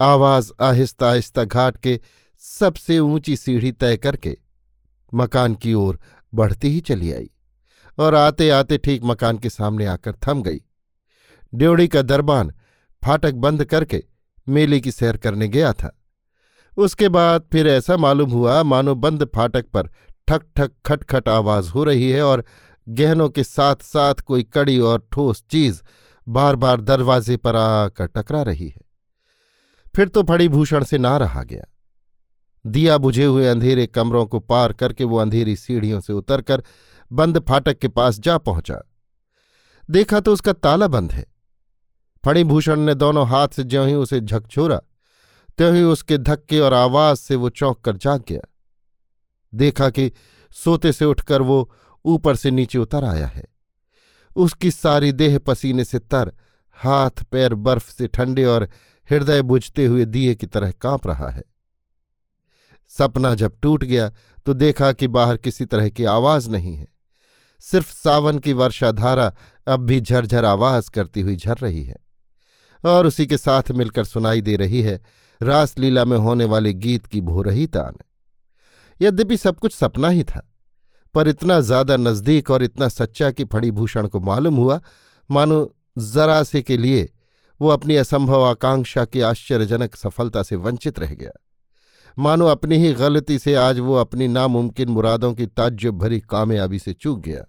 [0.00, 2.00] आवाज़ आहिस्ता आहिस्ता घाट के
[2.38, 4.36] सबसे ऊँची सीढ़ी तय करके
[5.14, 6.00] मकान की ओर
[6.34, 7.30] बढ़ती ही चली आई
[7.98, 10.60] और आते आते ठीक मकान के सामने आकर थम गई।
[11.54, 12.52] ड्योड़ी का दरबान
[13.02, 14.02] फाटक बंद करके
[14.48, 15.98] मेले की सैर करने गया था।
[16.78, 19.90] उसके बाद फिर ऐसा मालूम हुआ, मानो बंद फाटक पर
[20.28, 22.44] ठक ठक खटखट आवाज़ हो रही है और
[22.88, 25.82] गहनों के साथ साथ कोई कड़ी और ठोस चीज़
[26.28, 28.80] बार बार दरवाजे पर आकर टकरा रही है।
[29.96, 31.64] फिर तो फड़ीभूषण से ना रहा गया।
[32.66, 36.62] दिया बुझे हुए अंधेरे कमरों को पार करके वो अंधेरी सीढ़ियों से उतरकर
[37.12, 38.82] बंद फाटक के पास जा पहुँचा।
[39.90, 41.26] देखा तो उसका ताला बंद है।
[42.24, 44.80] फणिभूषण ने दोनों हाथ से ज्यों ही उसे झकझोरा
[45.58, 48.40] त्यों ही उसके धक्के और आवाज़ से वो चौंक कर जाग गया।
[49.54, 50.12] देखा कि
[50.50, 51.72] सोते से उठकर वो
[52.04, 53.44] ऊपर से नीचे उतर आया है।
[54.36, 56.32] उसकी सारी देह पसीने से तर,
[56.72, 58.68] हाथ पैर बर्फ़ से ठंडे और
[59.10, 61.51] हृदय बुझते हुए दिए की तरह काँप रहा है।
[62.92, 64.10] सपना जब टूट गया
[64.46, 66.86] तो देखा कि बाहर किसी तरह की आवाज़ नहीं है।
[67.64, 69.32] सिर्फ़ सावन की वर्षाधारा
[69.66, 71.96] अब भी झरझर आवाज़ करती हुई झर रही है।
[72.84, 75.00] और उसी के साथ मिलकर सुनाई दे रही है
[75.40, 77.98] रासलीला में होने वाले गीत की भो रही तान।
[79.00, 80.48] यद्यपि सब कुछ सपना ही था,
[81.14, 84.80] पर इतना ज़्यादा नज़दीक और इतना सच्चा कि फणीभूषण को मालूम हुआ,
[85.30, 87.08] मानो जरा से के लिए
[87.60, 91.30] वो अपनी असंभव आकांक्षा की आश्चर्यजनक सफलता से वंचित रह गया।
[92.18, 96.92] मानो अपनी ही गलती से आज वो अपनी नामुमकिन मुरादों की ताज्जुब भरी कामयाबी से
[96.92, 97.44] चूक गया।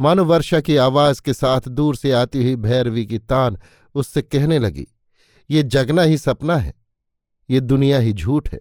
[0.00, 3.58] मानो वर्षा की आवाज़ के साथ दूर से आती हुई भैरवी की तान
[3.94, 4.86] उससे कहने लगी,
[5.50, 6.74] ये जगना ही सपना है,
[7.48, 8.60] ये दुनिया ही झूठ है।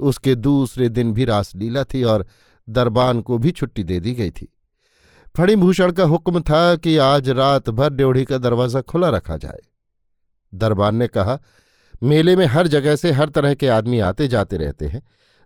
[0.00, 2.26] उसके दूसरे दिन भी रासलीला थी और
[2.68, 4.48] दरबान को भी छुट्टी दे दी गई थी।
[5.34, 9.60] फणिभूषण का हुक्म था कि आज रात भर ड्योढ़ी का दरवाज़ा खुला रखा जाए।
[10.52, 11.38] दरबान ने कहा
[12.02, 15.02] मेले में हर जगह से हर तरह के आदमी आते जाते रहते हैं।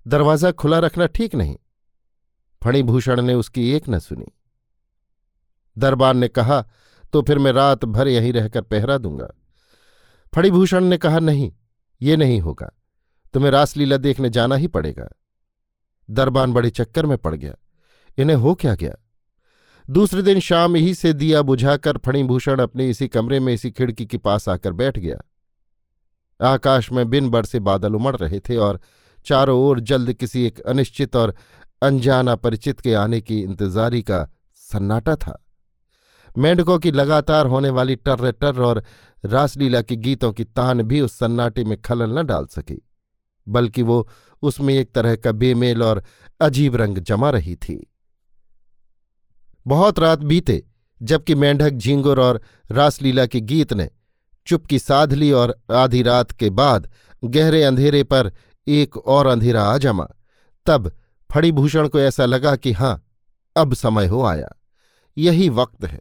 [0.07, 1.57] दरवाज़ा खुला रखना ठीक नहीं।
[2.63, 4.27] फणिभूषण ने उसकी एक न सुनी।
[5.79, 6.65] दरबार ने कहा
[7.13, 9.29] तो फिर मैं रात भर यहीं रहकर पहरा दूँगा।
[10.35, 11.53] फणिभूषण ने कहा, नहीं,
[12.03, 12.71] ये नहीं होगा।
[13.35, 15.09] तुम्हें रासलीला देखने जाना ही पड़ेगा।
[16.11, 17.55] दरबान बड़े चक्कर में पड़ गया।
[18.19, 18.95] इन्हें हो क्या गया?
[19.91, 24.19] दूसरे दिन शाम ही से दिया बुझाकर फणिभूषण अपने इसी कमरे में इसी खिड़की के
[24.19, 25.17] पास आकर बैठ गया।
[26.41, 28.81] आकाश में बिन बरसे बादल उमड़ रहे थे और
[29.27, 31.35] चारों ओर जल्द किसी एक अनिश्चित और
[31.83, 35.43] अनजाना परिचित के आने की इंतजारी का सन्नाटा था।
[36.39, 38.83] मेंढकों की लगातार होने वाली टर्र टर्र और
[39.25, 42.83] रासलीला के गीतों की तान भी उस सन्नाटे में खलल न डाल सकी,
[43.47, 44.09] बल्कि वो
[44.43, 46.03] उसमें एक तरह का बेमेल और
[46.41, 47.93] अजीब रंग जमा रही थी।
[49.67, 50.63] बहुत रात बीते
[51.01, 53.91] जबकि मेंढक झींगुर और रासलीला के गीत ने
[54.49, 56.91] चुपकी साध ली और आधी रात के बाद
[57.25, 58.33] गहरे अंधेरे पर
[58.69, 60.09] एक और अंधेरा आ जमा।
[60.67, 60.93] तब
[61.33, 63.05] फणिभूषण को ऐसा लगा कि हाँ
[63.57, 64.49] अब समय हो आया।
[65.19, 66.01] यही वक्त है।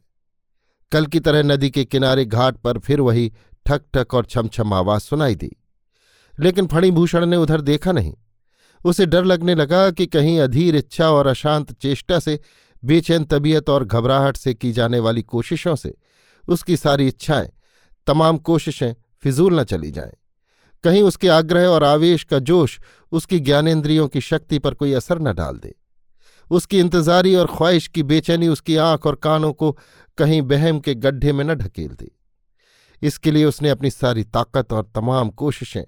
[0.91, 3.33] कल की तरह नदी के किनारे घाट पर फिर वही
[3.65, 5.51] ठक ठक और छमछम आवाज़ सुनाई दी।
[6.39, 8.13] लेकिन फणिभूषण ने उधर देखा नहीं।
[8.85, 12.39] उसे डर लगने लगा कि कहीं अधीर इच्छा और अशांत चेष्टा से,
[12.85, 15.95] बेचैन तबीयत और घबराहट से की जाने वाली कोशिशों से
[16.47, 17.49] उसकी सारी इच्छाएँ
[18.07, 18.93] तमाम कोशिशें
[19.23, 20.13] फिजूल न चली जाएँ।
[20.83, 22.79] कहीं उसके आग्रह और आवेश का जोश
[23.11, 25.75] उसकी ज्ञानेन्द्रियों की शक्ति पर कोई असर न डाल दे।
[26.51, 29.77] उसकी इंतजारी और ख्वाहिश की बेचैनी उसकी आँख और कानों को
[30.17, 32.11] कहीं बहम के गड्ढे में न ढकेल दे।
[33.01, 35.83] इसके लिए उसने अपनी सारी ताकत और तमाम कोशिशें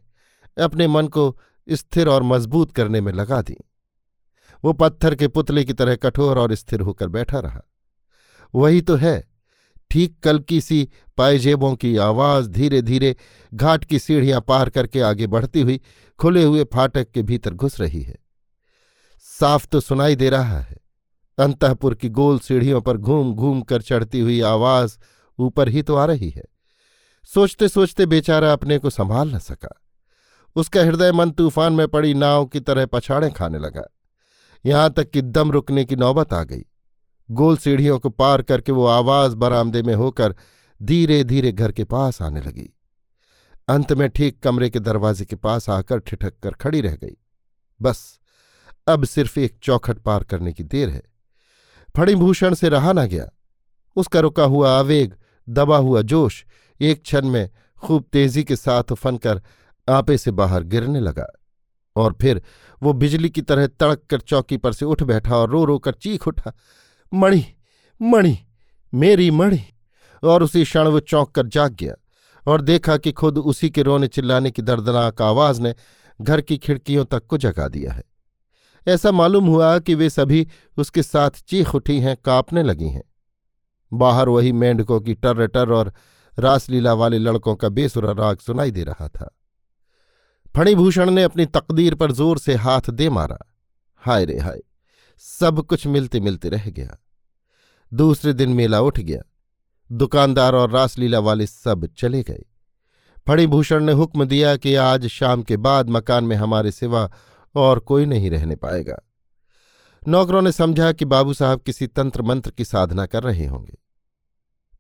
[0.63, 1.39] अपने मन को
[1.69, 3.57] स्थिर और मज़बूत करने में लगा दी।
[4.63, 7.61] वो पत्थर के पुतले की तरह कठोर और स्थिर होकर बैठा रहा।
[8.55, 9.28] वही तो है
[9.91, 10.87] ठीक कल की सी
[11.17, 13.15] पायजेबों की आवाज़ धीरे धीरे
[13.53, 15.79] घाट की सीढ़ियाँ पार करके आगे बढ़ती हुई
[16.19, 18.15] खुले हुए फाटक के भीतर घुस रही है।
[19.39, 20.77] साफ़ तो सुनाई दे रहा है।
[21.37, 24.97] अंतपुर की गोल सीढ़ियों पर घूम घूम कर चढ़ती हुई आवाज़
[25.39, 26.43] ऊपर ही तो आ रही है।
[27.23, 29.75] सोचते सोचते बेचारा अपने को संभाल न सका।
[30.55, 33.83] उसका हृदय मन तूफ़ान में पड़ी नाव की तरह पछाड़े खाने लगा।
[34.65, 36.65] यहाँ तक कि दम रुकने की नौबत आ गई।
[37.31, 40.35] गोल सीढ़ियों को पार करके वो आवाज़ बरामदे में होकर
[40.83, 42.75] धीरे धीरे घर के पास आने लगी।
[43.67, 47.17] अंत में ठीक कमरे के दरवाजे के पास आकर ठिठक कर खड़ी रह गई।
[47.81, 48.19] बस,
[48.87, 51.03] अब सिर्फ़ एक चौखट पार करने की देर है।
[51.97, 53.29] फणिभूषण से रहा ना गया।
[53.95, 55.13] उसका रुका हुआ आवेग,
[55.49, 56.45] दबा हुआ जोश,
[56.81, 57.49] एक क्षण में
[57.83, 59.41] खूब तेज़ी के साथ उफनकर
[59.89, 61.27] आपे से बाहर गिरने लगा
[61.95, 62.41] और फिर
[62.83, 65.91] वो बिजली की तरह तड़क कर चौकी पर से उठ बैठा और रो रो कर
[65.91, 66.53] चीख उठा।
[67.13, 67.45] मणि
[68.01, 68.37] मणि,
[68.93, 69.59] मेरी मणि।
[70.23, 71.93] और उसी क्षण वो चौंक कर जाग गया
[72.47, 75.75] और देखा कि खुद उसी के रोने चिल्लाने की दर्दनाक आवाज़ ने
[76.21, 78.03] घर की खिड़कियों तक को जगा दिया है।
[78.87, 80.47] ऐसा मालूम हुआ कि वे सभी
[80.77, 83.03] उसके साथ चीख उठी हैं, कांपने लगी हैं।
[83.93, 85.93] बाहर वही मेंढकों की टर टर और
[86.39, 89.37] रासलीला वाले लड़कों का बेसुरा राग सुनाई दे रहा था।
[90.55, 93.39] फणिभूषण ने अपनी तकदीर पर ज़ोर से हाथ दे मारा।
[93.97, 94.61] हाय रे हाय।
[95.19, 96.97] सब कुछ मिलते मिलते रह गया।
[97.93, 99.21] दूसरे दिन मेला उठ गया।
[99.91, 102.45] दुकानदार और रासलीला वाले सब चले गए।
[103.27, 107.11] फणिभूषण ने हुक्म दिया कि आज शाम के बाद मकान में हमारे सिवा
[107.55, 108.99] और कोई नहीं रहने पाएगा।
[110.07, 113.77] नौकरों ने समझा कि बाबू साहब किसी तंत्र मंत्र की साधना कर रहे होंगे।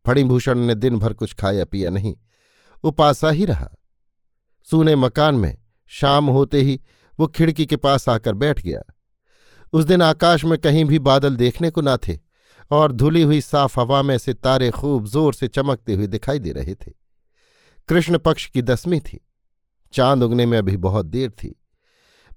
[0.05, 2.15] फणिभूषण ने दिन भर कुछ खाया पिया नहीं,
[2.83, 3.69] उपासा ही रहा।
[4.71, 6.81] सूने मकान में शाम होते ही
[7.19, 8.81] वो खिड़की के पास आकर बैठ गया।
[9.73, 12.17] उस दिन आकाश में कहीं भी बादल देखने को ना थे
[12.71, 16.51] और धुली हुई साफ़ हवा में से तारे खूब ज़ोर से चमकते हुए दिखाई दे
[16.51, 16.91] रहे थे।
[17.87, 19.19] कृष्ण पक्ष की दसवीं थी।
[19.93, 21.55] चाँद उगने में अभी बहुत देर थी।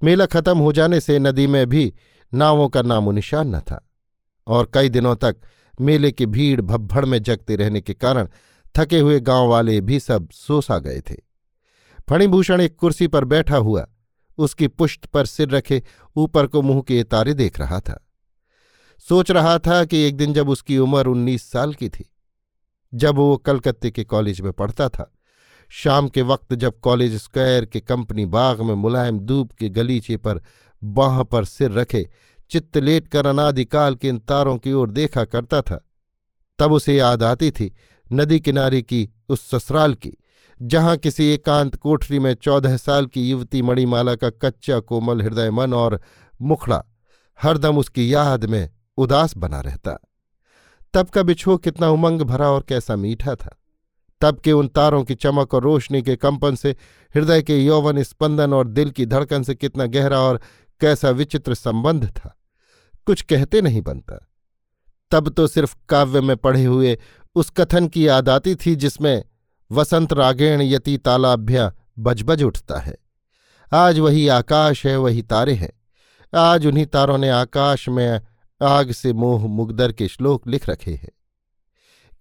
[0.05, 1.93] मेला खत्म हो जाने से नदी में भी
[2.35, 3.89] नावों का नामो निशान न था
[4.47, 5.37] और कई दिनों तक
[5.81, 8.29] मेले की भीड़ भब्भड़ में जगते रहने के कारण
[8.79, 11.17] थके हुए गाँव वाले भी सब सोसा गए थे।
[12.09, 13.87] फणिभूषण एक कुर्सी पर बैठा हुआ
[14.39, 15.83] उसकी पुष्ट पर सिर रखे,
[16.17, 18.01] ऊपर को मुँह के तारे देख रहा था।
[19.09, 22.05] सोच रहा था कि एक दिन जब उसकी उम्र उन्नीस साल की थी,
[22.95, 25.13] जब वो कलकत्ते के कॉलेज में पढ़ता था,
[25.71, 30.41] शाम के वक्त जब कॉलेज स्क्वायर के कंपनी बाग में मुलायम धूप के गलीचे पर
[30.83, 32.09] बाह पर सिर रखे,
[32.51, 35.85] चित्त लेट कर अनादिकाल के इन तारों की ओर देखा करता था,
[36.59, 37.73] तब उसे याद आती थी
[38.13, 40.17] नदी किनारे की उस ससुराल की।
[40.63, 45.75] जहाँ किसी एकांत कोठरी में चौदह साल की युवती मणिमाला का कच्चा कोमल हृदय, मन
[45.75, 46.01] और
[46.43, 46.85] मुखड़ा,
[47.43, 49.99] हरदम उसकी याद में उदास बना रहता।
[50.95, 53.59] तब का बिछो कितना उमंग भरा और कैसा मीठा था।
[54.21, 56.71] तब के उन तारों की चमक और रोशनी के कंपन से,
[57.15, 60.41] हृदय के यौवन स्पंदन और दिल की धड़कन से कितना गहरा और
[60.81, 62.39] कैसा विचित्र संबंध था।
[63.07, 64.29] कुछ कहते नहीं बनता।
[65.11, 66.99] तब तो सिर्फ़ काव्य में पढ़े हुए
[67.35, 69.25] उस कथन की याद आती थी जिसमें
[69.73, 72.97] वसंत रागेण यति तालाभ्य बजबज उठता है।
[73.73, 75.73] आज वही आकाश है, वही तारे हैं।
[76.35, 78.21] आज उन्हीं तारों ने आकाश में
[78.63, 81.11] आग से मोह मुगदर के श्लोक लिख रखे हैं।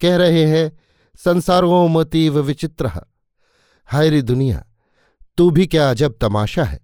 [0.01, 0.79] कह रहे हैं
[1.17, 2.91] संसारोमतीव विचित्र।
[3.85, 4.65] हायरी दुनिया,
[5.37, 6.79] तू भी क्या अजब तमाशा है।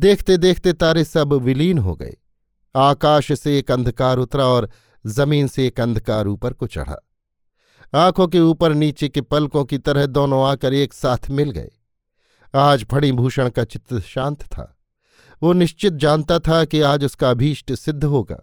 [0.00, 2.16] देखते देखते तारे सब विलीन हो गए।
[2.76, 4.70] आकाश से एक अंधकार उतरा और
[5.06, 6.96] ज़मीन से एक अंधकार ऊपर को चढ़ा।
[7.94, 11.70] आँखों के ऊपर नीचे के पलकों की तरह दोनों आकर एक साथ मिल गए।
[12.54, 14.78] आज फणिभूषण का चित्त शांत था।
[15.42, 18.40] वो निश्चित जानता था कि आज उसका अभीष्ट सिद्ध होगा।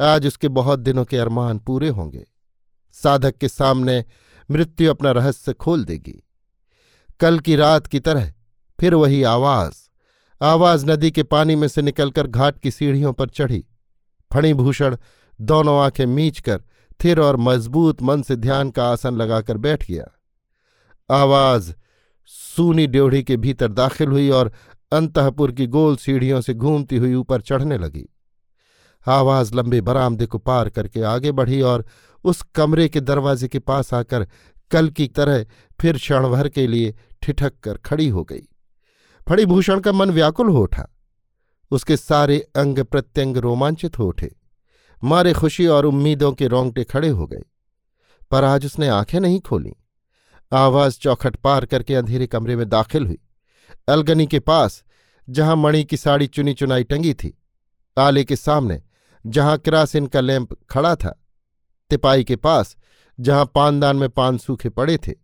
[0.00, 2.26] आज उसके बहुत दिनों के अरमान पूरे होंगे।
[2.92, 4.04] साधक के सामने
[4.50, 6.28] मृत्यु अपना रहस्य खोल देगी।
[7.20, 8.32] कल की रात की तरह
[8.80, 9.74] फिर वही आवाज़
[10.42, 13.64] आवाज़ नदी के पानी में से निकलकर घाट की सीढ़ियों पर चढ़ी।
[14.32, 14.96] फणिभूषण
[15.40, 16.62] दोनों आँखें मीच कर
[17.04, 20.04] थिर और मज़बूत मन से ध्यान का आसन लगाकर बैठ गया।
[21.10, 21.72] आवाज़
[22.26, 24.52] सूनी ड्योढ़ी के भीतर दाखिल हुई और
[24.92, 28.06] अंतपुर की गोल सीढ़ियों से घूमती हुई ऊपर चढ़ने लगी।
[29.06, 31.86] आवाज़ लंबे बरामदे को पार करके आगे बढ़ी और
[32.24, 34.28] उस कमरे के दरवाजे के पास आकर
[34.70, 35.46] कल की तरह
[35.80, 38.42] फिर क्षणभर के लिए ठिठक कर खड़ी हो गई।
[39.28, 40.88] फणिभूषण का मन व्याकुल हो उठा।
[41.70, 44.37] उसके सारे अंग प्रत्यंग रोमांचित हो उठे।
[45.04, 47.42] मारे खुशी और उम्मीदों के रोंगटे खड़े हो गए।
[48.30, 49.72] पर आज उसने आँखें नहीं खोली।
[50.52, 53.18] आवाज़ चौखट पार करके अंधेरे कमरे में दाखिल हुई।
[53.88, 54.84] अलगनी के पास,
[55.30, 57.38] जहाँ मणि की साड़ी चुनी चुनाई टंगी थी,
[57.98, 58.82] आले के सामने,
[59.26, 61.24] जहाँ किरासिन का लैंप खड़ा था
[61.90, 62.76] तिपाई के पास,
[63.20, 65.14] जहाँ पानदान में पान सूखे पड़े थे,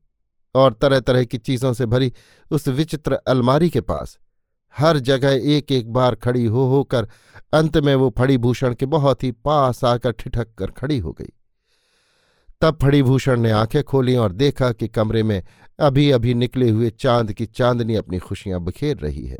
[0.54, 2.12] और तरह तरह की चीज़ों से भरी
[2.50, 4.18] उस विचित्र अलमारी के पास
[4.78, 7.08] हर जगह एक एक बार खड़ी हो होकर
[7.52, 11.32] अंत में वो फड़ीभूषण के बहुत ही पास आकर ठिठक कर खड़ी हो गई।
[12.60, 15.42] तब फड़ीभूषण ने आँखें खोली और देखा कि कमरे में
[15.78, 19.38] अभी अभी निकले हुए चाँद की चांदनी अपनी खुशियाँ बखेर रही है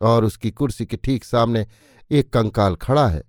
[0.00, 1.66] और उसकी कुर्सी के ठीक सामने
[2.10, 3.22] एक कंकाल खड़ा है।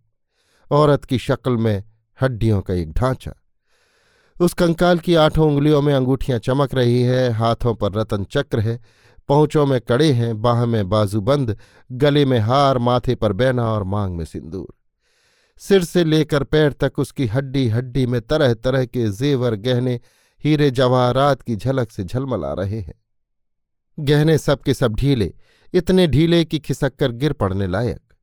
[0.71, 1.84] औरत की शक्ल में
[2.21, 3.34] हड्डियों का एक ढांचा।
[4.41, 8.80] उस कंकाल की आठों उंगलियों में अंगूठियाँ चमक रही है, हाथों पर रतन चक्र है
[9.30, 11.57] पहुंचों में कड़े हैं, बाह में बाजूबंद
[11.91, 14.73] गले में हार, माथे पर बैना और मांग में सिंदूर।
[15.61, 19.99] सिर से लेकर पैर तक उसकी हड्डी हड्डी में तरह तरह के जेवर गहने
[20.43, 22.93] हीरे जवाहरात की झलक से झलमला रहे हैं।
[23.99, 25.34] गहने सबके सब ढीले,
[25.73, 28.13] इतने ढीले कि खिसक कर गिर पड़ने लायक,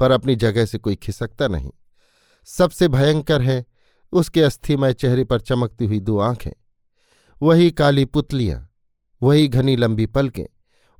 [0.00, 1.70] पर अपनी जगह से कोई खिसकता नहीं।
[2.48, 3.64] सबसे भयंकर है,
[4.12, 6.52] उसके अस्थिमय चेहरे पर चमकती हुई दो आँखें,
[7.42, 8.65] वही काली पुतलियाँ
[9.22, 10.46] वही घनी लंबी पलकें,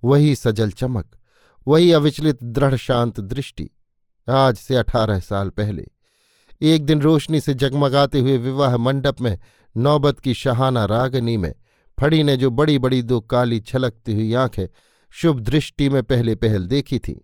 [0.05, 1.17] वही सजल चमक,
[1.67, 3.71] वही अविचलित दृढ़ शांत दृष्टि।
[4.29, 5.87] आज से अठारह साल पहले,
[6.63, 9.39] एक दिन रोशनी से जगमगाते हुए विवाह मंडप में
[9.77, 11.55] नौबत की शहाना रागनी में
[11.99, 14.67] फड़ी ने जो बड़ी बड़ी दो काली छलकती हुई आँखें
[15.11, 17.21] शुभ दृष्टि में पहले पहल देखी थी,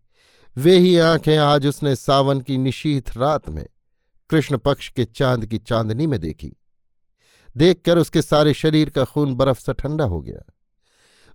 [0.56, 3.66] वे ही आँखें आज उसने सावन की निशीथ रात में
[4.30, 6.52] कृष्ण पक्ष के चाँद की चांदनी में देखी।
[7.56, 10.42] देखकर उसके सारे शरीर का खून बर्फ़ सा ठंडा हो गया।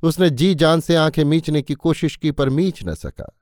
[0.04, 3.40] उसने जी जान से आँखें मींचने की कोशिश की, पर मींच न सका।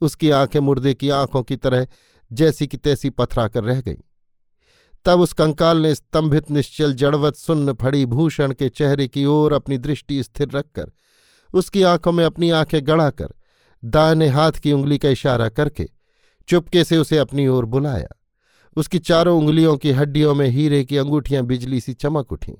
[0.00, 1.86] उसकी आँखें मुर्दे की आँखों की तरह
[2.32, 3.96] जैसी की तैसी पथरा कर रह गई।
[5.04, 9.78] तब उस कंकाल ने स्तंभित निश्चल जड़वत सुन्न फड़ी भूषण के चेहरे की ओर अपनी
[9.78, 10.90] दृष्टि स्थिर रखकर,
[11.54, 13.28] उसकी आँखों में अपनी आँखें गड़ाकर,
[13.84, 15.88] दाहिने हाथ की उंगली का इशारा करके,
[16.48, 18.08] चुपके से उसे अपनी ओर बुलाया।
[18.76, 22.54] उसकी चारों उंगलियों की हड्डियों में हीरे की अंगूठियाँ बिजली सी चमक उठीं।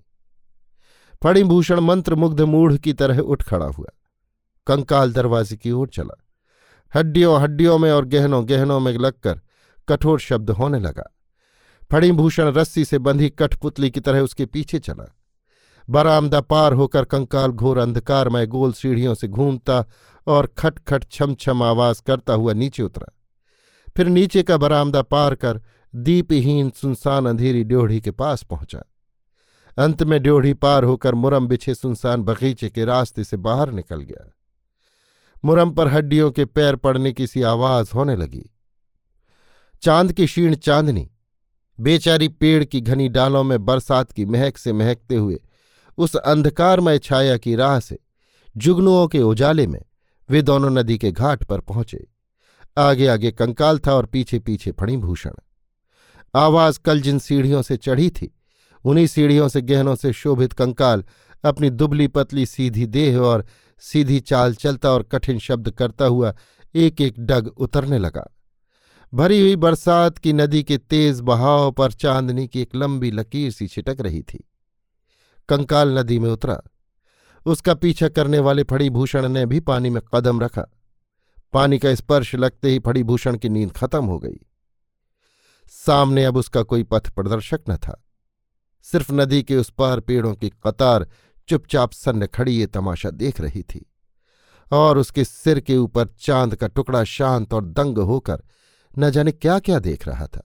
[1.27, 3.87] फणिभूषण मंत्रमुग्ध मूढ़ की तरह उठ खड़ा हुआ।
[4.67, 6.25] कंकाल दरवाजे की ओर चला।
[6.95, 9.41] हड्डियों हड्डियों में और गहनों गहनों में लगकर
[9.89, 11.17] कठोर शब्द होने लगा।
[11.91, 15.17] फणिभूषण रस्सी से बंधी कठपुतली की तरह उसके पीछे चला।
[15.91, 19.85] बरामदा पार होकर कंकाल घोर अंधकारमय गोल सीढ़ियों से घूमता
[20.27, 23.13] और खट खट छम छम आवाज़ करता हुआ नीचे उतरा।
[23.97, 25.63] फिर नीचे का बरामदा पार कर
[25.95, 28.83] दीपहीन सुनसान अंधेरी ड्योढ़ी के पास पहुँचा।
[29.79, 34.33] अंत में ड्योढ़ी पार होकर मुरम बिछे सुनसान बगीचे के रास्ते से बाहर निकल गया।
[35.45, 38.51] मुरम पर हड्डियों के पैर पड़ने की सी आवाज़ होने लगी।
[39.83, 41.11] चाँद की क्षीण चांदनी,
[41.81, 45.41] बेचारी पेड़ की घनी डालों में बरसात की महक से महकते हुए
[45.99, 47.99] उस अंधकारमय छाया की राह से
[48.57, 49.83] जुगनुओं के उजाले में
[50.31, 52.07] वे दोनों नदी के घाट पर पहुँचे।
[52.79, 55.33] आगे आगे कंकाल था और पीछे पीछे फणीभूषण।
[56.35, 58.36] आवाज़ कल जिन सीढ़ियों से चढ़ी थी
[58.87, 61.05] उन्हीं सीढ़ियों से गहनों से शोभित कंकाल,
[61.45, 63.47] अपनी दुबली पतली सीधी देह और
[63.79, 66.35] सीधी चाल चलता और कठिन शब्द करता हुआ
[66.75, 68.37] एक एक डग उतरने लगा।
[69.15, 73.67] भरी हुई बरसात की नदी के तेज बहाव पर चांदनी की एक लंबी लकीर सी
[73.67, 74.51] छिटक रही थी।
[75.49, 76.61] कंकाल नदी में उतरा।
[77.47, 80.65] उसका पीछा करने वाले फड़ीभूषण ने भी पानी में कदम रखा।
[81.53, 84.47] पानी का स्पर्श लगते ही फड़ीभूषण की नींद खत्म हो गई।
[85.71, 88.03] सामने अब उसका कोई पथ प्रदर्शक न था।
[88.93, 91.07] सिर्फ़ नदी के उस पार पेड़ों की कतार
[91.49, 93.85] चुपचाप सन्न खड़ी ये तमाशा देख रही थी
[94.73, 98.43] और उसके सिर के ऊपर चाँद का टुकड़ा शांत और दंग होकर
[98.99, 100.43] न जाने क्या क्या देख रहा था।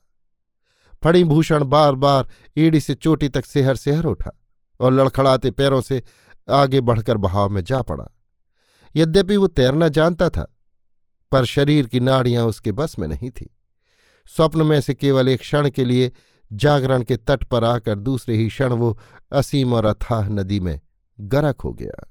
[1.03, 4.31] फणीभूषण बार बार ईड़ी से चोटी तक सेहर सेहर उठा
[4.79, 6.03] और लड़खड़ाते पैरों से
[6.49, 8.07] आगे बढ़कर बहाव में जा पड़ा।
[8.95, 10.55] यद्यपि वो तैरना जानता था,
[11.31, 13.49] पर शरीर की नाड़ियाँ उसके बस में नहीं थी।
[14.27, 16.11] स्वप्न में से केवल एक क्षण के लिए
[16.52, 18.97] जागरण के तट पर आकर दूसरे ही क्षण वो
[19.32, 20.80] असीम और अथाह नदी में
[21.20, 22.08] गरक हो गया।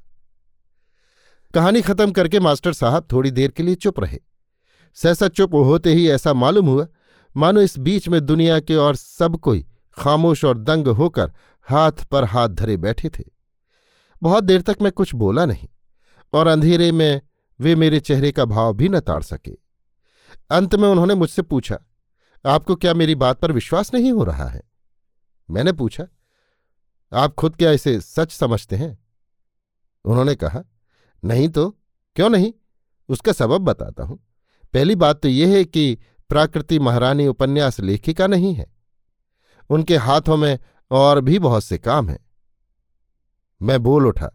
[1.55, 4.19] कहानी खत्म करके मास्टर साहब थोड़ी देर के लिए चुप रहे।
[4.97, 6.87] सहसा चुप होते ही ऐसा मालूम हुआ,
[7.37, 9.65] मानो इस बीच में दुनिया के और सब कोई
[9.97, 11.33] खामोश और दंग होकर
[11.69, 13.25] हाथ पर हाथ धरे बैठे थे।
[14.23, 15.69] बहुत देर तक मैं कुछ बोला नहीं,
[16.33, 17.21] और अंधेरे में
[17.61, 19.53] वे मेरे चेहरे का भाव भी न ताड़ सके।
[20.51, 21.79] अंत में उन्होंने मुझसे पूछा
[22.45, 24.63] आपको क्या मेरी बात पर विश्वास नहीं हो रहा है?
[25.51, 26.07] मैंने पूछा,
[27.13, 28.99] आप खुद क्या इसे सच समझते हैं?
[30.05, 30.63] उन्होंने कहा,
[31.25, 31.71] नहीं तो
[32.17, 32.53] क्यों नहीं?
[33.09, 34.19] उसका सबब बताता हूँ।
[34.75, 38.67] पहली बात तो यह है कि प्राकृति महारानी उपन्यास लेखिका नहीं है।
[39.71, 40.59] उनके हाथों में
[40.91, 42.27] और भी बहुत से काम हैं।
[43.63, 44.31] मैं बोल उठा,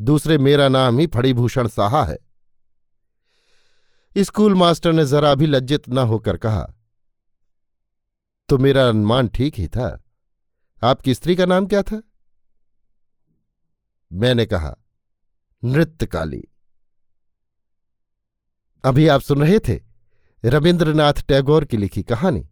[0.00, 2.18] दूसरे मेरा नाम ही फड़ीभूषण साहा है।
[4.16, 6.74] स्कूल मास्टर ने जरा भी लज्जित न होकर कहा
[8.52, 10.04] तो मेरा अनुमान ठीक ही था।
[10.82, 12.02] आपकी स्त्री का नाम क्या था?
[14.12, 14.76] मैंने कहा,
[15.64, 16.44] नृत्यकाली।
[18.84, 19.80] अभी आप सुन रहे थे
[20.44, 22.48] रविन्द्रनाथ टैगोर की लिखी कहानी,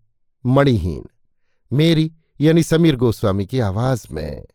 [0.47, 1.05] मणिहीन,
[1.73, 4.47] मेरी यानी समीर गोस्वामी की आवाज़ में।